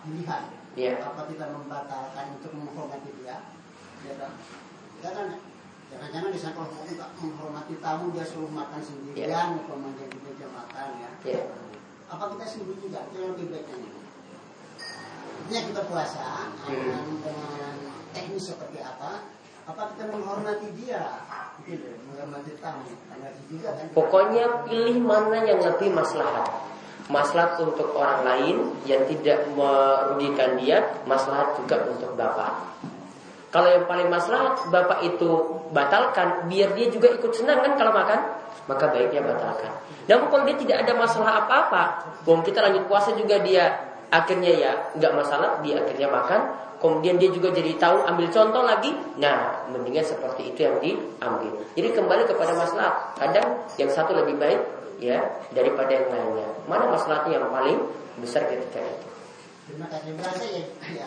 [0.00, 0.42] pilihan,
[0.72, 0.96] ya.
[1.04, 3.44] apa kita membatalkan untuk menghormati dia,
[4.08, 4.32] ya kan?
[5.04, 5.36] Jangan
[5.94, 9.62] jangan-jangan di sana kalau kita menghormati tamu dia suruh makan sendirian ya.
[9.62, 11.10] atau menjadi meja makan ya.
[11.22, 11.42] ya.
[12.10, 13.90] Apa kita sendiri juga itu yang lebih baiknya.
[15.44, 16.72] Ini kita puasa hmm.
[16.74, 17.74] dengan, dengan
[18.10, 19.22] teknis seperti apa
[19.64, 21.24] apa kita menghormati dia
[21.64, 22.84] gitu, menghormati tamu
[23.48, 26.52] juga kan pokoknya pilih mana yang lebih maslahat
[27.08, 32.52] maslahat untuk orang lain yang tidak merugikan dia maslahat juga untuk bapak
[33.54, 35.30] kalau yang paling maslahat bapak itu
[35.70, 38.18] batalkan biar dia juga ikut senang kan kalau makan?
[38.66, 39.70] Maka baiknya batalkan.
[40.10, 41.82] Namun kalau dia tidak ada masalah apa-apa,
[42.26, 43.70] bom kita lanjut puasa juga dia
[44.10, 46.40] akhirnya ya nggak masalah, dia akhirnya makan,
[46.82, 48.90] kemudian dia juga jadi tahu ambil contoh lagi.
[49.22, 51.54] Nah mendingan seperti itu yang diambil.
[51.78, 53.14] Jadi kembali kepada masalah.
[53.14, 54.58] Kadang yang satu lebih baik
[54.98, 55.22] ya
[55.54, 56.50] daripada yang lainnya.
[56.66, 57.78] Mana masalahnya yang paling
[58.18, 59.08] besar ketika itu?
[59.70, 60.10] Terima kasih.
[60.18, 60.46] Berarti
[60.90, 61.06] ya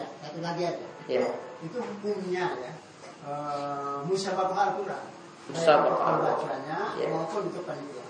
[0.00, 0.06] ya.
[0.24, 0.88] Satu lagi aja.
[1.04, 2.72] Ya itu hukumnya ya
[3.26, 5.04] uh, musyawarah Al-Quran
[5.50, 7.06] musyawarah Al-Quran ya.
[7.10, 8.04] maupun untuk panitia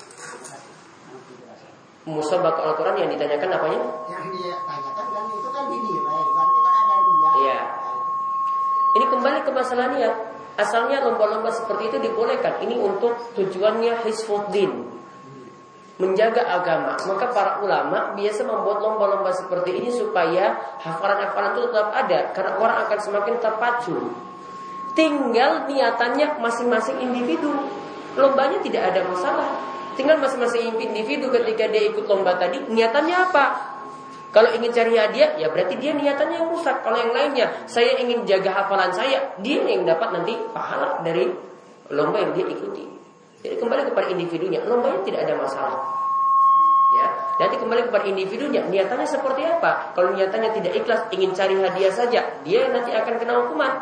[2.02, 3.80] musyawarah Al-Quran yang ditanyakan apanya?
[4.10, 6.22] Yang dia tanyakan dan itu kan dinilai
[7.32, 7.60] Iya.
[8.92, 10.14] Ini kembali ke masalah niat.
[10.60, 12.60] Asalnya lomba-lomba seperti itu dibolehkan.
[12.60, 14.84] Ini untuk tujuannya hisfuddin.
[16.00, 16.96] Menjaga agama.
[17.04, 22.18] Maka para ulama biasa membuat lomba-lomba seperti ini supaya hafalan-hafalan itu tetap ada.
[22.32, 23.96] Karena orang akan semakin terpacu.
[24.96, 27.52] Tinggal niatannya masing-masing individu.
[28.16, 29.48] Lombanya tidak ada masalah.
[29.96, 33.44] Tinggal masing-masing individu ketika dia ikut lomba tadi, niatannya apa?
[34.32, 36.80] Kalau ingin cari hadiah, ya berarti dia niatannya yang rusak.
[36.80, 41.28] Kalau yang lainnya, saya ingin jaga hafalan saya, dia yang dapat nanti pahala dari
[41.92, 42.91] lomba yang dia ikuti.
[43.42, 45.82] Jadi kembali kepada individunya, lombanya tidak ada masalah.
[46.92, 47.08] Ya,
[47.40, 49.96] nanti kembali kepada individunya, niatannya seperti apa?
[49.96, 53.72] Kalau niatannya tidak ikhlas, ingin cari hadiah saja, dia nanti akan kena hukuman.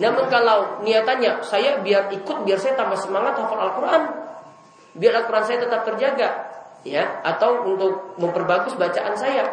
[0.00, 4.02] Namun kalau niatannya saya biar ikut, biar saya tambah semangat hafal Al-Quran,
[4.98, 6.28] biar Al-Quran saya tetap terjaga,
[6.82, 9.44] ya atau untuk memperbagus bacaan saya.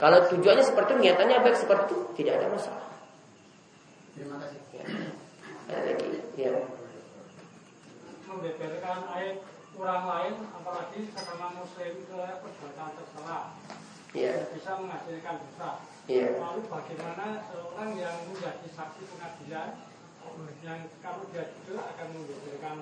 [0.00, 2.86] Kalau tujuannya seperti itu, niatannya baik seperti itu, tidak ada masalah.
[4.16, 4.60] Terima kasih.
[4.72, 4.84] Ya.
[5.68, 6.06] Ada lagi,
[6.38, 6.77] ya.
[8.38, 9.42] Membeberkan ayat
[9.74, 13.58] orang lain, apalagi sesama muslim itu perbuatan tercela.
[14.14, 14.46] Ya.
[14.54, 15.82] Bisa menghasilkan dosa.
[16.06, 16.38] Ya.
[16.38, 19.82] Lalu bagaimana seorang yang menjadi saksi pengadilan
[20.62, 22.76] yang kalau dia itu akan membeberkan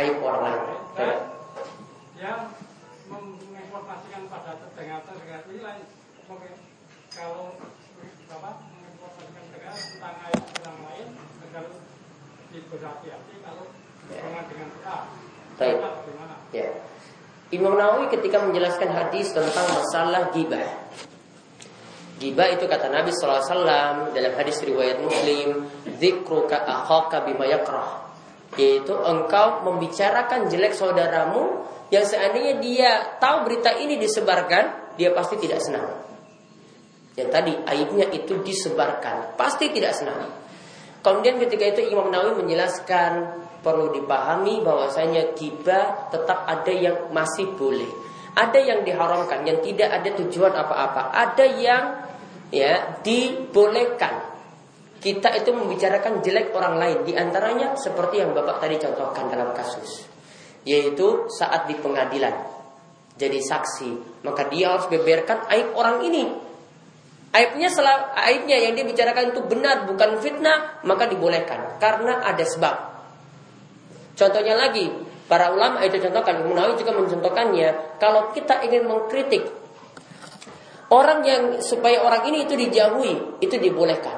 [0.00, 0.80] aib orang lain.
[0.96, 1.16] Dan
[2.16, 2.32] dia
[3.12, 5.84] menginformasikan pada terdengar-terdengar ini lain
[7.12, 7.60] kalau
[8.24, 11.08] bapak menginformasikan tentang ayat orang lain
[11.44, 11.64] agar
[12.56, 13.68] berhati-hati kalau
[14.08, 14.94] kita
[15.58, 15.78] Baik.
[16.54, 16.70] Ya.
[17.50, 20.68] Imam Nawawi ketika menjelaskan hadis tentang masalah gibah.
[22.18, 25.66] Gibah itu kata Nabi SAW dalam hadis riwayat Muslim,
[25.98, 28.10] "Dzikruka akhaka bima yakrah."
[28.58, 35.60] Yaitu engkau membicarakan jelek saudaramu yang seandainya dia tahu berita ini disebarkan, dia pasti tidak
[35.64, 35.88] senang.
[37.16, 40.28] Yang tadi aibnya itu disebarkan, pasti tidak senang.
[41.00, 47.88] Kemudian ketika itu Imam Nawawi menjelaskan perlu dipahami bahwasanya gibah tetap ada yang masih boleh.
[48.34, 51.10] Ada yang diharamkan yang tidak ada tujuan apa-apa.
[51.10, 51.82] Ada yang
[52.54, 54.26] ya dibolehkan.
[54.98, 60.18] Kita itu membicarakan jelek orang lain di antaranya seperti yang Bapak tadi contohkan dalam kasus.
[60.68, 62.34] yaitu saat di pengadilan
[63.16, 66.28] jadi saksi maka dia harus beberkan aib orang ini
[67.32, 67.68] aibnya
[68.16, 71.76] aibnya yang dia bicarakan itu benar bukan fitnah maka dibolehkan.
[71.76, 72.76] Karena ada sebab.
[74.18, 74.90] Contohnya lagi
[75.30, 79.46] para ulama itu contohkan Munawi juga mencontohkannya kalau kita ingin mengkritik
[80.88, 84.16] orang yang supaya orang ini itu dijauhi itu dibolehkan.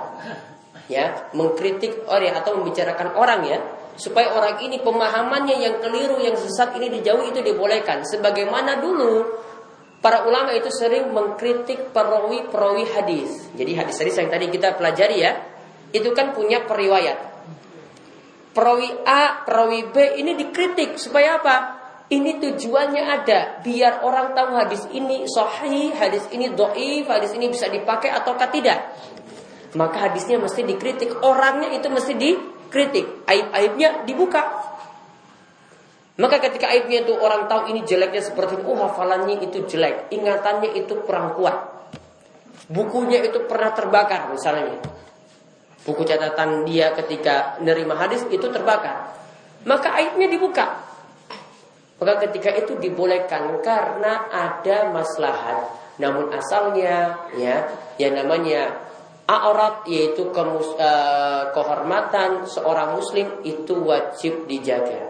[0.90, 3.58] Ya mengkritik orang atau membicarakan orang ya
[4.00, 8.00] supaya orang ini pemahamannya yang keliru yang sesat ini dijauhi itu dibolehkan.
[8.08, 9.28] Sebagaimana dulu
[10.00, 13.52] para ulama itu sering mengkritik perawi-perawi hadis.
[13.56, 15.32] Jadi hadis-hadis yang tadi kita pelajari ya
[15.92, 17.30] itu kan punya periwayat.
[18.50, 20.98] Perawi A perawi B ini dikritik.
[20.98, 21.56] Supaya apa?
[22.10, 23.62] Ini tujuannya ada.
[23.62, 28.90] Biar orang tahu hadis ini sahih hadis ini doif hadis ini bisa dipakai ataukah tidak.
[29.78, 34.59] Maka hadisnya mesti dikritik, orangnya itu mesti dikritik, aib-aibnya dibuka.
[36.20, 41.00] Maka ketika aibnya itu orang tahu ini jeleknya seperti oh hafalannya itu jelek, ingatannya itu
[41.08, 41.56] kurang kuat.
[42.68, 44.76] Bukunya itu pernah terbakar misalnya.
[45.80, 49.16] Buku catatan dia ketika menerima hadis itu terbakar.
[49.64, 50.84] Maka aibnya dibuka.
[51.96, 55.72] Maka ketika itu dibolehkan karena ada maslahat.
[55.96, 57.64] Namun asalnya ya
[57.96, 58.76] yang namanya
[59.24, 65.09] A'rad yaitu kemus, uh, kehormatan seorang muslim itu wajib dijaga.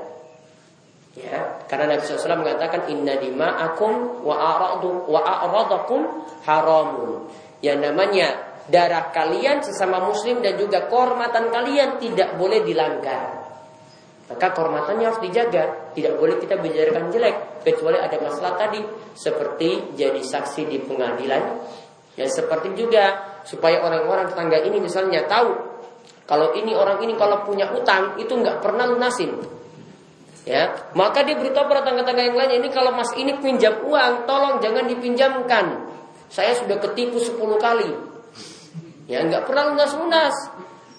[1.19, 6.07] Ya, karena Nabi SAW mengatakan inna dima'akum wa a'radu wa a'radakum
[6.47, 7.27] haramun.
[7.59, 8.29] Yang namanya
[8.71, 13.43] darah kalian sesama muslim dan juga kehormatan kalian tidak boleh dilanggar.
[14.31, 18.79] Maka kehormatannya harus dijaga, tidak boleh kita bicarakan jelek kecuali ada masalah tadi
[19.19, 21.43] seperti jadi saksi di pengadilan.
[22.15, 25.51] Ya seperti juga supaya orang-orang tetangga ini misalnya tahu
[26.31, 29.60] kalau ini orang ini kalau punya utang itu nggak pernah lunasin
[30.49, 34.57] ya maka dia beritahu pada tetangga-tetangga yang lainnya ini kalau mas ini pinjam uang tolong
[34.61, 35.65] jangan dipinjamkan
[36.33, 37.91] saya sudah ketipu 10 kali
[39.11, 40.35] ya nggak pernah lunas-lunas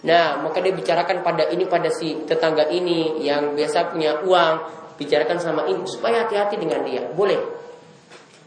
[0.01, 4.53] nah maka dia bicarakan pada ini pada si tetangga ini yang biasa punya uang
[4.97, 7.61] bicarakan sama ini supaya hati-hati dengan dia boleh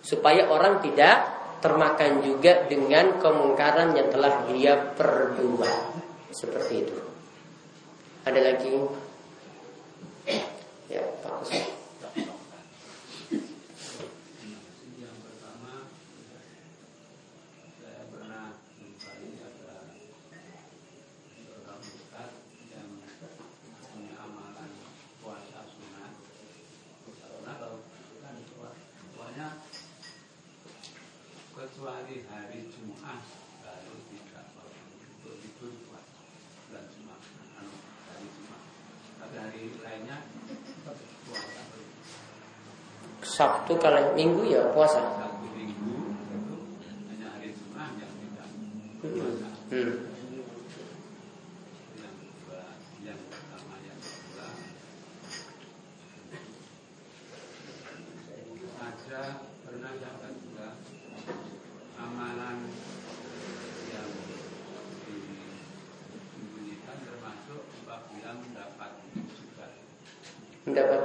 [0.05, 5.97] supaya orang tidak termakan juga dengan kemungkaran yang telah dia perbuat.
[6.29, 6.97] Seperti itu.
[8.29, 8.77] Ada lagi?
[10.93, 11.85] Ya, Pak Ustaz.
[31.65, 33.25] kecuali hari Jumat
[33.65, 34.47] baru tidak
[35.17, 37.21] untuk tidur bulan Jumat
[37.57, 37.75] anu,
[38.05, 38.63] hari Jumat
[39.17, 40.23] tapi hari lainnya
[41.25, 41.63] puasa
[43.35, 46.55] Sabtu kalau Minggu ya puasa Sabtu Minggu itu
[47.11, 49.35] hanya hari Jumat yang tidak puasa
[49.75, 50.15] hmm.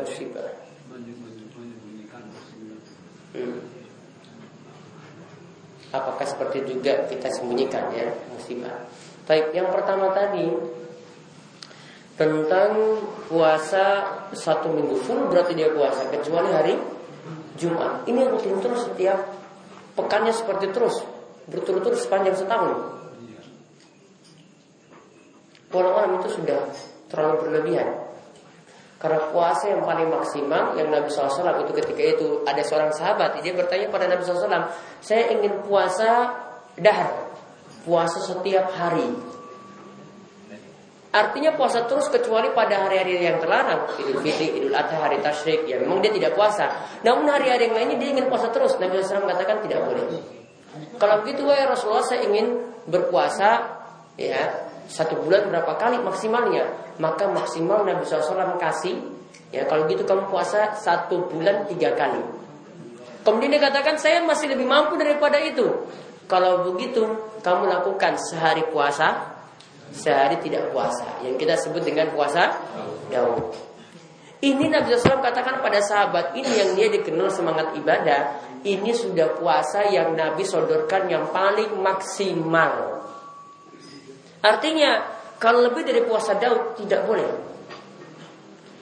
[0.10, 0.50] musibah.
[3.30, 3.62] Hmm.
[5.90, 8.88] Apakah seperti juga kita sembunyikan ya musibah?
[9.28, 10.48] Baik, yang pertama tadi
[12.16, 16.76] tentang puasa satu minggu full berarti dia puasa kecuali hari
[17.60, 18.08] Jumat.
[18.08, 19.20] Ini rutin terus setiap
[20.00, 21.04] pekannya seperti terus
[21.52, 23.00] berturut-turut sepanjang setahun.
[25.70, 26.66] Orang-orang itu sudah
[27.12, 28.10] terlalu berlebihan.
[29.00, 33.56] Karena puasa yang paling maksimal yang Nabi SAW itu ketika itu ada seorang sahabat dia
[33.56, 34.68] bertanya pada Nabi SAW,
[35.00, 36.36] saya ingin puasa
[36.80, 37.32] dahar,
[37.84, 39.08] puasa setiap hari.
[41.10, 45.82] Artinya puasa terus kecuali pada hari-hari yang terlarang, Idul Fitri, Idul Adha, hari Tasyrik, ya
[45.82, 46.70] memang dia tidak puasa.
[47.02, 48.78] Namun hari-hari yang lainnya dia ingin puasa terus.
[48.78, 50.06] Nabi SAW mengatakan tidak boleh.
[51.02, 53.80] Kalau begitu ya Rasulullah saya ingin berpuasa
[54.20, 56.66] ya satu bulan berapa kali maksimalnya
[56.98, 58.98] maka maksimal Nabi SAW kasih
[59.54, 62.20] ya kalau gitu kamu puasa satu bulan tiga kali
[63.22, 65.88] kemudian dia katakan saya masih lebih mampu daripada itu
[66.30, 67.02] kalau begitu
[67.42, 69.36] kamu lakukan sehari puasa
[69.90, 71.26] sehari tidak puasa.
[71.26, 72.54] Yang kita sebut dengan puasa
[73.10, 73.70] Daud
[74.40, 79.92] ini Nabi SAW katakan pada sahabat ini yang dia dikenal semangat ibadah ini sudah puasa
[79.92, 83.04] yang Nabi sodorkan yang paling maksimal.
[84.40, 85.04] Artinya
[85.44, 87.28] kalau lebih dari puasa Daud tidak boleh.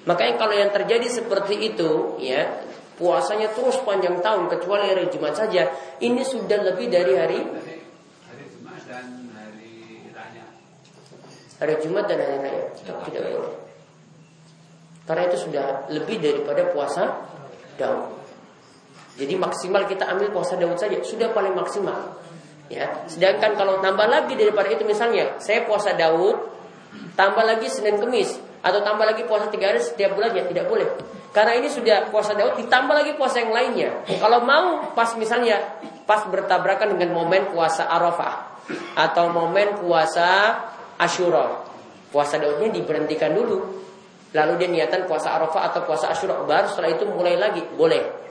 [0.05, 2.61] Makanya kalau yang terjadi seperti itu, ya
[2.97, 5.69] puasanya terus panjang tahun kecuali hari Jumat saja,
[6.01, 9.05] ini sudah lebih dari hari hari Jumat dan
[9.37, 10.45] hari raya.
[11.61, 13.55] Hari Jumat dan hari raya tidak boleh.
[15.07, 17.03] Karena itu sudah lebih daripada puasa
[17.79, 18.17] Daud.
[19.17, 22.19] Jadi maksimal kita ambil puasa Daud saja sudah paling maksimal.
[22.67, 26.35] Ya, sedangkan kalau tambah lagi daripada itu misalnya saya puasa Daud,
[27.15, 30.89] tambah lagi Senin Kemis, atau tambah lagi puasa tiga hari setiap bulannya tidak boleh.
[31.36, 33.89] Karena ini sudah puasa Daud ditambah lagi puasa yang lainnya.
[34.18, 35.62] Kalau mau pas misalnya
[36.10, 38.58] pas bertabrakan dengan momen puasa Arafah.
[38.97, 40.60] Atau momen puasa
[40.97, 41.68] Ashura
[42.10, 43.78] puasa Daudnya diberhentikan dulu.
[44.34, 47.62] Lalu dia niatan puasa Arafah atau puasa Ashura baru setelah itu mulai lagi.
[47.64, 48.28] Boleh.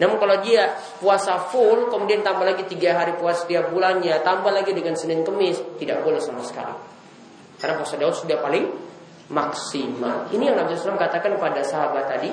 [0.00, 4.72] Namun kalau dia puasa full kemudian tambah lagi tiga hari puasa setiap bulannya tambah lagi
[4.72, 6.72] dengan Senin Kemis tidak boleh sama sekali.
[7.60, 8.89] Karena puasa Daud sudah paling
[9.30, 10.26] maksimal.
[10.34, 12.30] Ini yang Nabi SAW katakan pada sahabat tadi,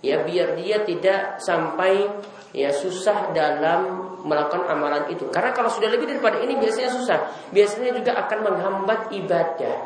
[0.00, 2.08] ya biar dia tidak sampai
[2.56, 5.28] ya susah dalam melakukan amalan itu.
[5.28, 7.18] Karena kalau sudah lebih daripada ini biasanya susah.
[7.52, 9.78] Biasanya juga akan menghambat ibadah.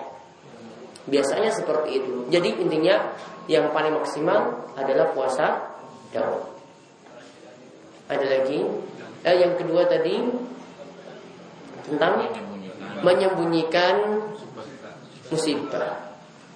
[1.02, 2.30] Biasanya seperti itu.
[2.30, 3.10] Jadi intinya
[3.50, 5.74] yang paling maksimal adalah puasa
[6.14, 6.46] Daud.
[8.06, 8.62] Ada lagi?
[9.22, 10.22] Eh, yang kedua tadi
[11.86, 12.22] tentang
[13.02, 14.22] menyembunyikan
[15.30, 16.01] musibah.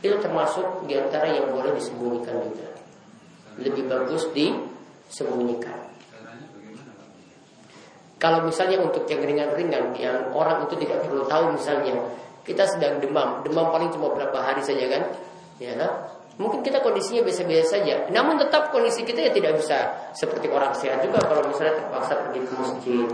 [0.06, 2.70] Itu termasuk di antara yang boleh disembunyikan juga.
[3.58, 5.82] Lebih bagus disembunyikan.
[8.16, 12.00] Kalau misalnya untuk yang ringan-ringan, yang orang itu tidak perlu tahu misalnya
[12.46, 15.02] kita sedang demam, demam paling cuma berapa hari saja kan,
[15.60, 15.92] ya kan?
[16.40, 21.04] Mungkin kita kondisinya biasa-biasa saja, namun tetap kondisi kita ya tidak bisa seperti orang sehat
[21.04, 23.08] juga kalau misalnya terpaksa pergi ke masjid.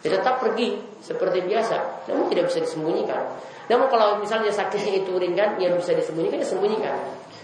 [0.00, 3.20] Ya tetap pergi seperti biasa, namun tidak bisa disembunyikan.
[3.68, 6.96] Namun kalau misalnya sakitnya itu ringan, yang bisa disembunyikan, disembunyikan.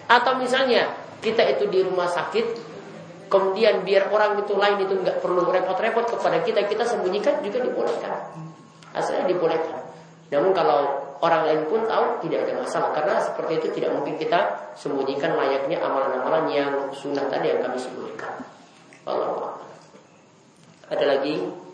[0.09, 0.89] Atau misalnya
[1.21, 2.57] kita itu di rumah sakit,
[3.29, 8.13] kemudian biar orang itu lain itu nggak perlu repot-repot kepada kita, kita sembunyikan juga dibolehkan.
[8.97, 9.85] Asalnya dibolehkan.
[10.33, 14.73] Namun kalau orang lain pun tahu tidak ada masalah karena seperti itu tidak mungkin kita
[14.75, 18.43] sembunyikan layaknya amalan-amalan yang sunnah tadi yang kami sebutkan.
[19.07, 19.61] Allah
[20.91, 21.66] Ada lagi?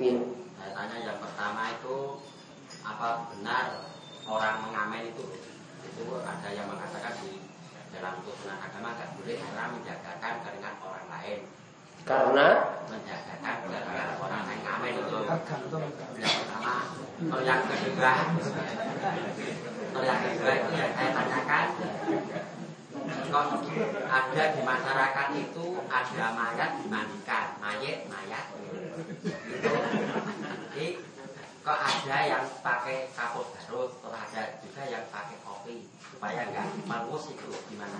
[0.00, 0.20] Iya.
[0.56, 1.96] Saya tanya yang pertama itu
[2.80, 3.66] apa benar
[4.24, 5.24] orang mengamen itu?
[5.84, 7.44] Itu ada yang mengatakan di
[7.92, 11.40] dalam tuntunan agama tidak boleh karena menjagakan keringat orang lain.
[12.08, 12.48] Karena?
[12.88, 15.16] Menjagakan keringat orang lain ngamen itu.
[16.16, 16.74] Yang pertama
[17.22, 18.12] yang kedua
[19.92, 21.66] yang kedua itu yang saya tanyakan
[24.08, 27.46] ada di masyarakat itu ada mayat dimandikan.
[27.60, 28.44] Mayat mayat.
[30.72, 30.86] Jadi
[31.62, 35.86] kok ada yang pakai kapur garut atau ada juga yang pakai kopi?
[36.00, 37.96] Supaya nggak malus itu gimana?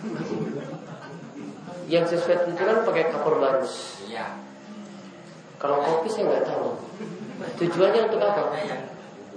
[1.89, 4.03] Yang sesuai itu kan pakai kapur barus.
[4.05, 4.37] Iya.
[5.57, 6.69] Kalau kopi saya nggak tahu.
[7.59, 8.43] Tujuannya untuk apa?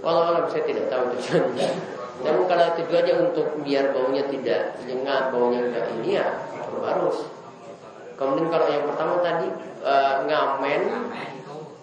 [0.05, 5.59] Kalau alam saya tidak tahu tujuannya namun kalau tujuannya untuk biar baunya tidak nyengat baunya
[5.67, 6.27] enggak ini ya
[6.79, 7.27] barus
[8.15, 9.47] kemudian kalau yang pertama tadi
[9.83, 10.81] uh, ngamen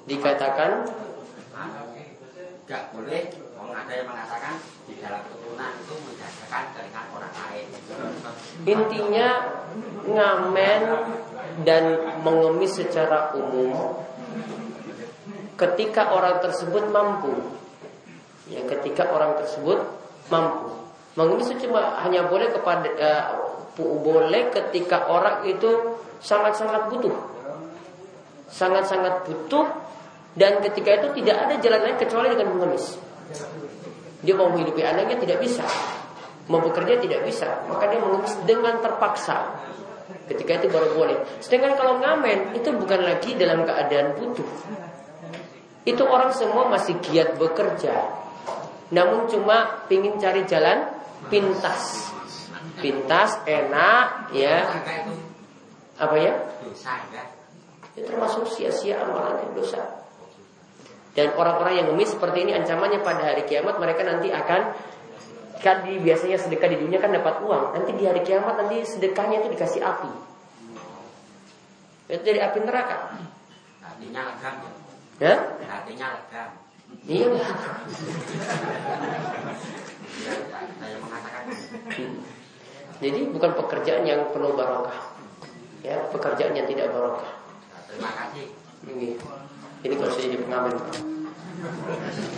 [0.08, 0.88] dikatakan
[2.64, 3.22] tidak boleh
[3.72, 4.54] ada yang mengatakan
[4.84, 7.66] di dalam keturunan itu menjadikan keringat orang lain.
[8.68, 9.28] intinya
[10.06, 10.82] ngamen
[11.64, 11.84] dan
[12.20, 14.00] mengemis secara umum
[15.56, 17.32] ketika orang tersebut mampu.
[18.50, 19.80] Ya ketika orang tersebut
[20.30, 20.70] mampu
[21.16, 23.26] mengemis itu cuma hanya boleh kepada uh,
[23.78, 27.12] boleh ketika orang itu sangat-sangat butuh
[28.52, 29.64] sangat-sangat butuh
[30.32, 32.96] dan ketika itu tidak ada jalan lain kecuali dengan mengemis.
[34.22, 35.64] Dia mau menghidupi anaknya tidak bisa.
[36.48, 37.48] Mau bekerja tidak bisa.
[37.68, 39.60] Maka dia mengemis dengan terpaksa.
[40.28, 41.18] Ketika itu baru boleh.
[41.44, 44.48] Sedangkan kalau ngamen itu bukan lagi dalam keadaan butuh.
[45.82, 48.21] Itu orang semua masih giat bekerja.
[48.92, 50.84] Namun cuma ingin cari jalan
[51.32, 52.12] pintas.
[52.78, 54.68] Pintas, enak, ya.
[55.96, 56.32] Apa ya?
[57.96, 59.80] Itu termasuk sia-sia amalannya dosa.
[61.12, 64.72] Dan orang-orang yang ngemis seperti ini ancamannya pada hari kiamat mereka nanti akan
[65.60, 67.76] kan di, biasanya sedekah di dunia kan dapat uang.
[67.76, 70.10] Nanti di hari kiamat nanti sedekahnya itu dikasih api.
[72.12, 73.12] Itu dari api neraka.
[73.84, 74.54] Artinya legam
[75.20, 75.34] ya?
[75.68, 76.61] Artinya legam.
[77.08, 77.28] Iya.
[83.02, 85.16] Jadi bukan pekerjaan yang penuh barokah.
[85.82, 87.32] Ya, pekerjaan yang tidak barokah.
[87.90, 88.46] Terima kasih.
[88.86, 89.18] Ini.
[89.82, 90.74] Ini kalau saya jadi pengamen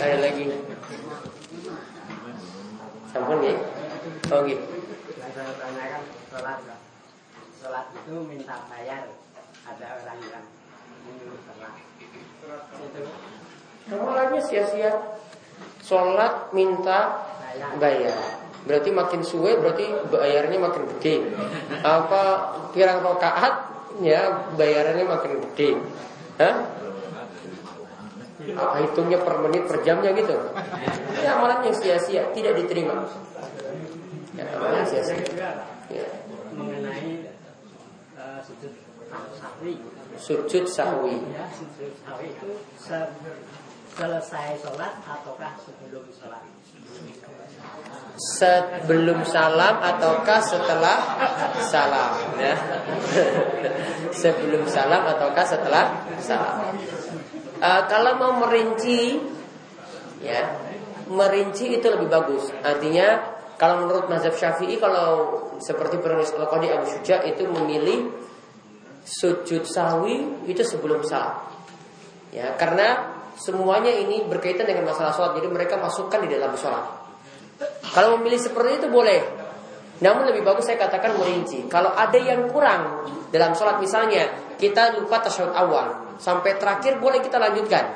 [0.00, 0.44] Ada lagi
[3.12, 3.54] Sampun ya?
[4.32, 4.74] Oh gitu
[5.34, 6.58] saya tanyakan sholat
[7.58, 9.10] sholat itu minta bayar
[9.66, 10.46] ada orang yang
[11.02, 11.74] menyuruh sholat
[12.78, 13.02] itu
[13.92, 14.92] Amalannya sia-sia.
[15.84, 17.28] Sholat minta
[17.76, 18.16] bayar.
[18.64, 21.28] Berarti makin suwe berarti bayarnya makin gede.
[21.84, 22.22] Apa
[22.72, 23.54] pirang rokaat
[24.00, 25.70] ya bayarannya makin gede.
[26.40, 26.56] Hah?
[28.44, 30.36] Apa hitungnya per menit per jamnya gitu?
[31.20, 33.04] Ya amalan yang sia-sia tidak diterima.
[34.32, 35.20] Ya amalan sia-sia.
[35.92, 36.08] Ya.
[36.54, 37.28] mengenai
[38.16, 38.72] uh, sujud
[39.36, 39.74] sahwi
[40.16, 41.16] Sujud sahwi.
[41.34, 42.50] ya sujud sahwi itu
[43.94, 46.42] selesai sholat ataukah sebelum sholat?
[48.14, 50.98] Sebelum salam ataukah setelah
[51.62, 52.54] salam ya.
[54.22, 56.78] Sebelum salam ataukah setelah salam.
[57.58, 59.18] Eh, Kalau mau merinci
[60.22, 60.62] ya
[61.04, 62.48] Merinci itu lebih bagus.
[62.64, 68.08] Artinya kalau menurut mazhab syafi'i Kalau seperti penulis Al-Qadi Abu Syuja Itu memilih
[69.04, 71.36] Sujud sahwi itu sebelum salam.
[72.32, 76.84] Ya, karena semuanya ini berkaitan dengan masalah sholat, jadi mereka masukkan di dalam sholat.
[77.94, 79.44] Kalau memilih seperti itu boleh.
[80.02, 81.70] Namun lebih bagus saya katakan merinci.
[81.70, 87.38] Kalau ada yang kurang dalam sholat misalnya kita lupa tasyahud awal sampai terakhir boleh kita
[87.38, 87.94] lanjutkan.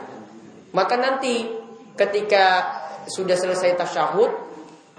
[0.71, 1.49] Maka nanti
[1.99, 2.45] ketika
[3.11, 4.31] sudah selesai tasyahud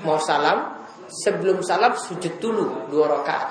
[0.04, 3.50] mau salam sebelum salam sujud dulu dua rakaat.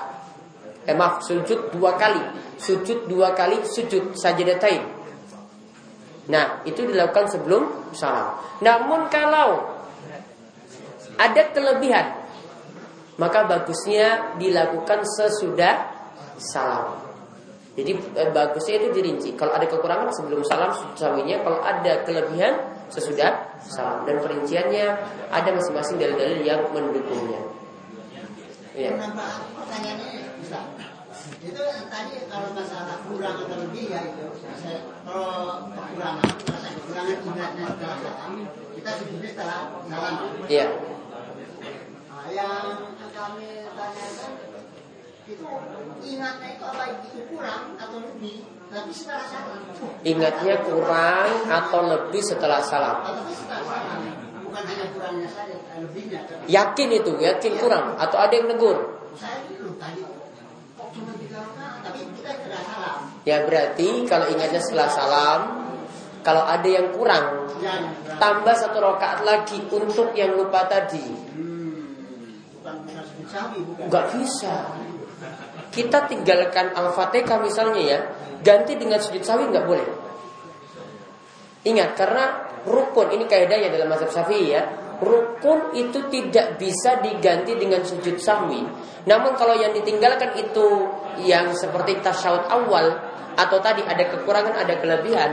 [0.85, 2.21] Eh maaf sujud dua kali,
[2.61, 4.98] sujud dua kali sujud sajadatain.
[6.29, 8.37] Nah, itu dilakukan sebelum salam.
[8.61, 9.81] Namun kalau
[11.17, 12.15] ada kelebihan,
[13.17, 15.89] maka bagusnya dilakukan sesudah
[16.37, 17.01] salam.
[17.73, 19.29] Jadi eh, bagusnya itu dirinci.
[19.33, 22.61] Kalau ada kekurangan sebelum salam sawinya, kalau ada kelebihan
[22.93, 24.05] sesudah salam.
[24.05, 24.85] Dan perinciannya
[25.33, 27.41] ada masing-masing dalil-dalil yang mendukungnya.
[28.77, 28.95] Bisa.
[31.39, 34.25] Itu tadi kalau masalah kurang atau lebih ya itu.
[34.59, 38.33] Saya, kalau kekurangan, merasa kekurangan ingatnya setelah salam,
[38.75, 40.13] kita sujudnya setelah salam.
[40.51, 40.67] Iya.
[42.11, 44.31] Nah, yang kami tanyakan
[45.29, 45.45] itu
[46.03, 48.37] ingatnya itu apa itu kurang atau lebih,
[48.67, 49.59] tapi setelah salam.
[50.03, 52.99] Ingatnya kurang atau lebih setelah salam.
[52.99, 53.99] Atau setelah salam.
[54.43, 56.19] Bukan hanya kurangnya saja, lebihnya.
[56.49, 58.97] Yakin itu, yakin kurang atau ada yang negur?
[59.13, 60.01] Saya dulu tadi
[60.73, 62.99] kok cuma tiga rakaat, tapi kita setelah salam.
[63.29, 65.41] Ya berarti kalau ingatnya setelah salam,
[66.25, 71.05] kalau ada yang kurang, Dan tambah satu rakaat lagi untuk yang lupa tadi.
[73.85, 74.73] Nggak bisa.
[75.69, 77.99] Kita tinggalkan al-fatihah misalnya ya,
[78.41, 79.89] ganti dengan sujud sawi nggak boleh.
[81.69, 84.65] Ingat karena rukun ini kaidahnya dalam mazhab syafi'i ya.
[84.99, 88.65] Rukun itu tidak bisa diganti dengan sujud sahwi.
[89.05, 90.67] Namun kalau yang ditinggalkan itu
[91.23, 93.08] yang seperti tasyahud awal
[93.39, 95.31] atau tadi ada kekurangan ada kelebihan.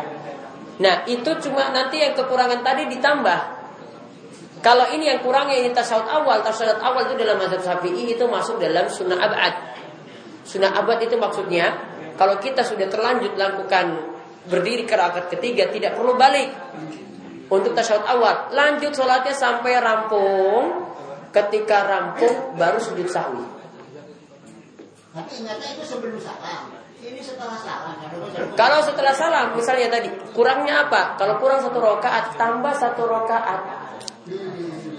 [0.78, 3.40] Nah itu cuma nanti yang kekurangan tadi ditambah.
[4.62, 8.58] Kalau ini yang kurangnya ini tasyahud awal, tasyahud awal itu dalam mazhab syafi'i itu masuk
[8.58, 9.54] dalam sunnah abad.
[10.46, 11.74] Sunnah abad itu maksudnya
[12.14, 16.50] kalau kita sudah terlanjut lakukan berdiri ke rakaat ketiga tidak perlu balik
[17.50, 18.50] untuk tasyahud awal.
[18.54, 20.86] Lanjut sholatnya sampai rampung.
[21.30, 23.44] Ketika rampung baru sujud sahwi.
[25.12, 26.85] Tapi ingatnya itu sebelum salam.
[26.96, 27.92] Salam.
[28.56, 31.20] Kalau setelah salam misalnya tadi kurangnya apa?
[31.20, 33.60] Kalau kurang satu rakaat tambah satu rakaat.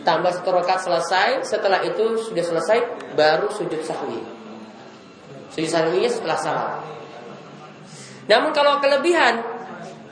[0.05, 1.29] Tambah satu rakaat selesai.
[1.41, 2.77] Setelah itu sudah selesai
[3.17, 4.21] baru sujud sahwi.
[5.49, 6.85] Sujud sahwinya setelah salam.
[8.29, 9.41] Namun kalau kelebihan,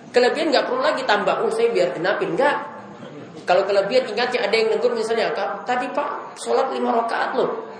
[0.09, 1.45] kelebihan nggak perlu lagi tambah.
[1.45, 2.75] Oh saya biar genapin nggak.
[3.45, 5.29] Kalau kelebihan ingatnya ada yang negur misalnya,
[5.69, 7.74] tadi pak sholat lima rakaat loh.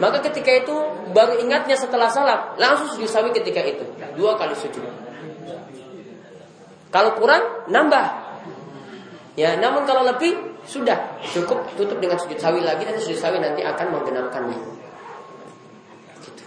[0.00, 0.76] Maka ketika itu
[1.12, 3.84] baru ingatnya setelah salam langsung sujud sawi ketika itu
[4.16, 4.80] dua kali sujud.
[6.88, 8.28] Kalau kurang nambah.
[9.36, 10.34] Ya, namun kalau lebih
[10.64, 14.56] sudah cukup tutup dengan sujud sawi lagi dan sujud sawi nanti akan menggenapkannya.
[14.56, 16.42] Gitu.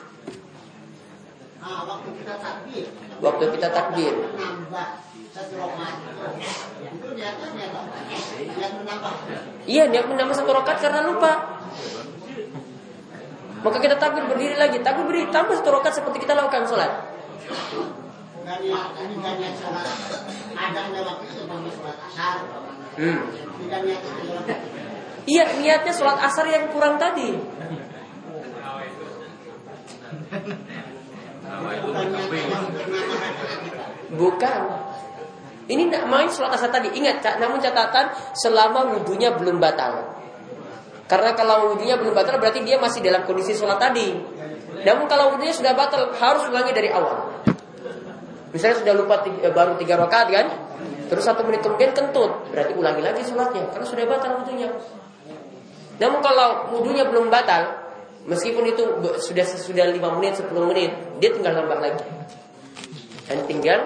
[1.62, 2.86] Waktu kita takbir.
[3.22, 4.14] Waktu kita takbir.
[9.70, 11.61] Iya, niat menambah satu rakaat karena lupa.
[13.62, 16.92] Maka kita takbir berdiri lagi, takbir berdiri tambah satu rakaat seperti kita lakukan sholat.
[21.72, 22.36] Sholat asar.
[22.98, 23.20] Hmm.
[23.70, 23.86] Dalam
[25.30, 27.38] Iya, niatnya sholat asar yang kurang tadi.
[34.12, 34.62] bukan.
[35.70, 36.90] Ini tidak main sholat asar tadi.
[36.98, 40.21] Ingat, Cak, namun catatan selama wudhunya belum batal.
[41.12, 44.16] Karena kalau wudhunya belum batal berarti dia masih dalam kondisi sholat tadi.
[44.88, 47.44] Namun kalau wudhunya sudah batal harus ulangi dari awal.
[48.56, 50.48] Misalnya sudah lupa tiga, eh, baru tiga rakaat kan,
[51.12, 54.72] terus satu menit kemudian kentut, berarti ulangi lagi sholatnya karena sudah batal wudhunya.
[56.00, 56.48] Namun kalau
[56.80, 57.76] wudhunya belum batal,
[58.32, 58.84] meskipun itu
[59.20, 62.08] sudah sudah lima menit, 10 menit, dia tinggal nambah lagi.
[63.28, 63.80] Dan tinggal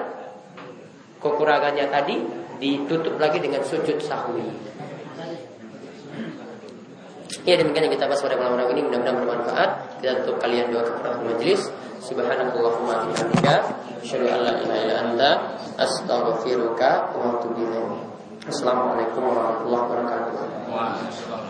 [1.25, 2.21] kekurangannya tadi
[2.61, 4.74] ditutup lagi dengan sujud sahwi.
[7.43, 9.69] Ya demikian yang kita bahas pada malam ini mudah-mudahan bermanfaat.
[9.99, 11.67] Kita tutup kalian doa kepada majelis.
[11.99, 13.55] Subhanallahumma bihamdika
[13.99, 15.31] asyhadu an la ilaha illa anta
[15.75, 18.05] astaghfiruka wa atubu ilaik.
[18.45, 21.44] Assalamualaikum warahmatullahi wabarakatuh.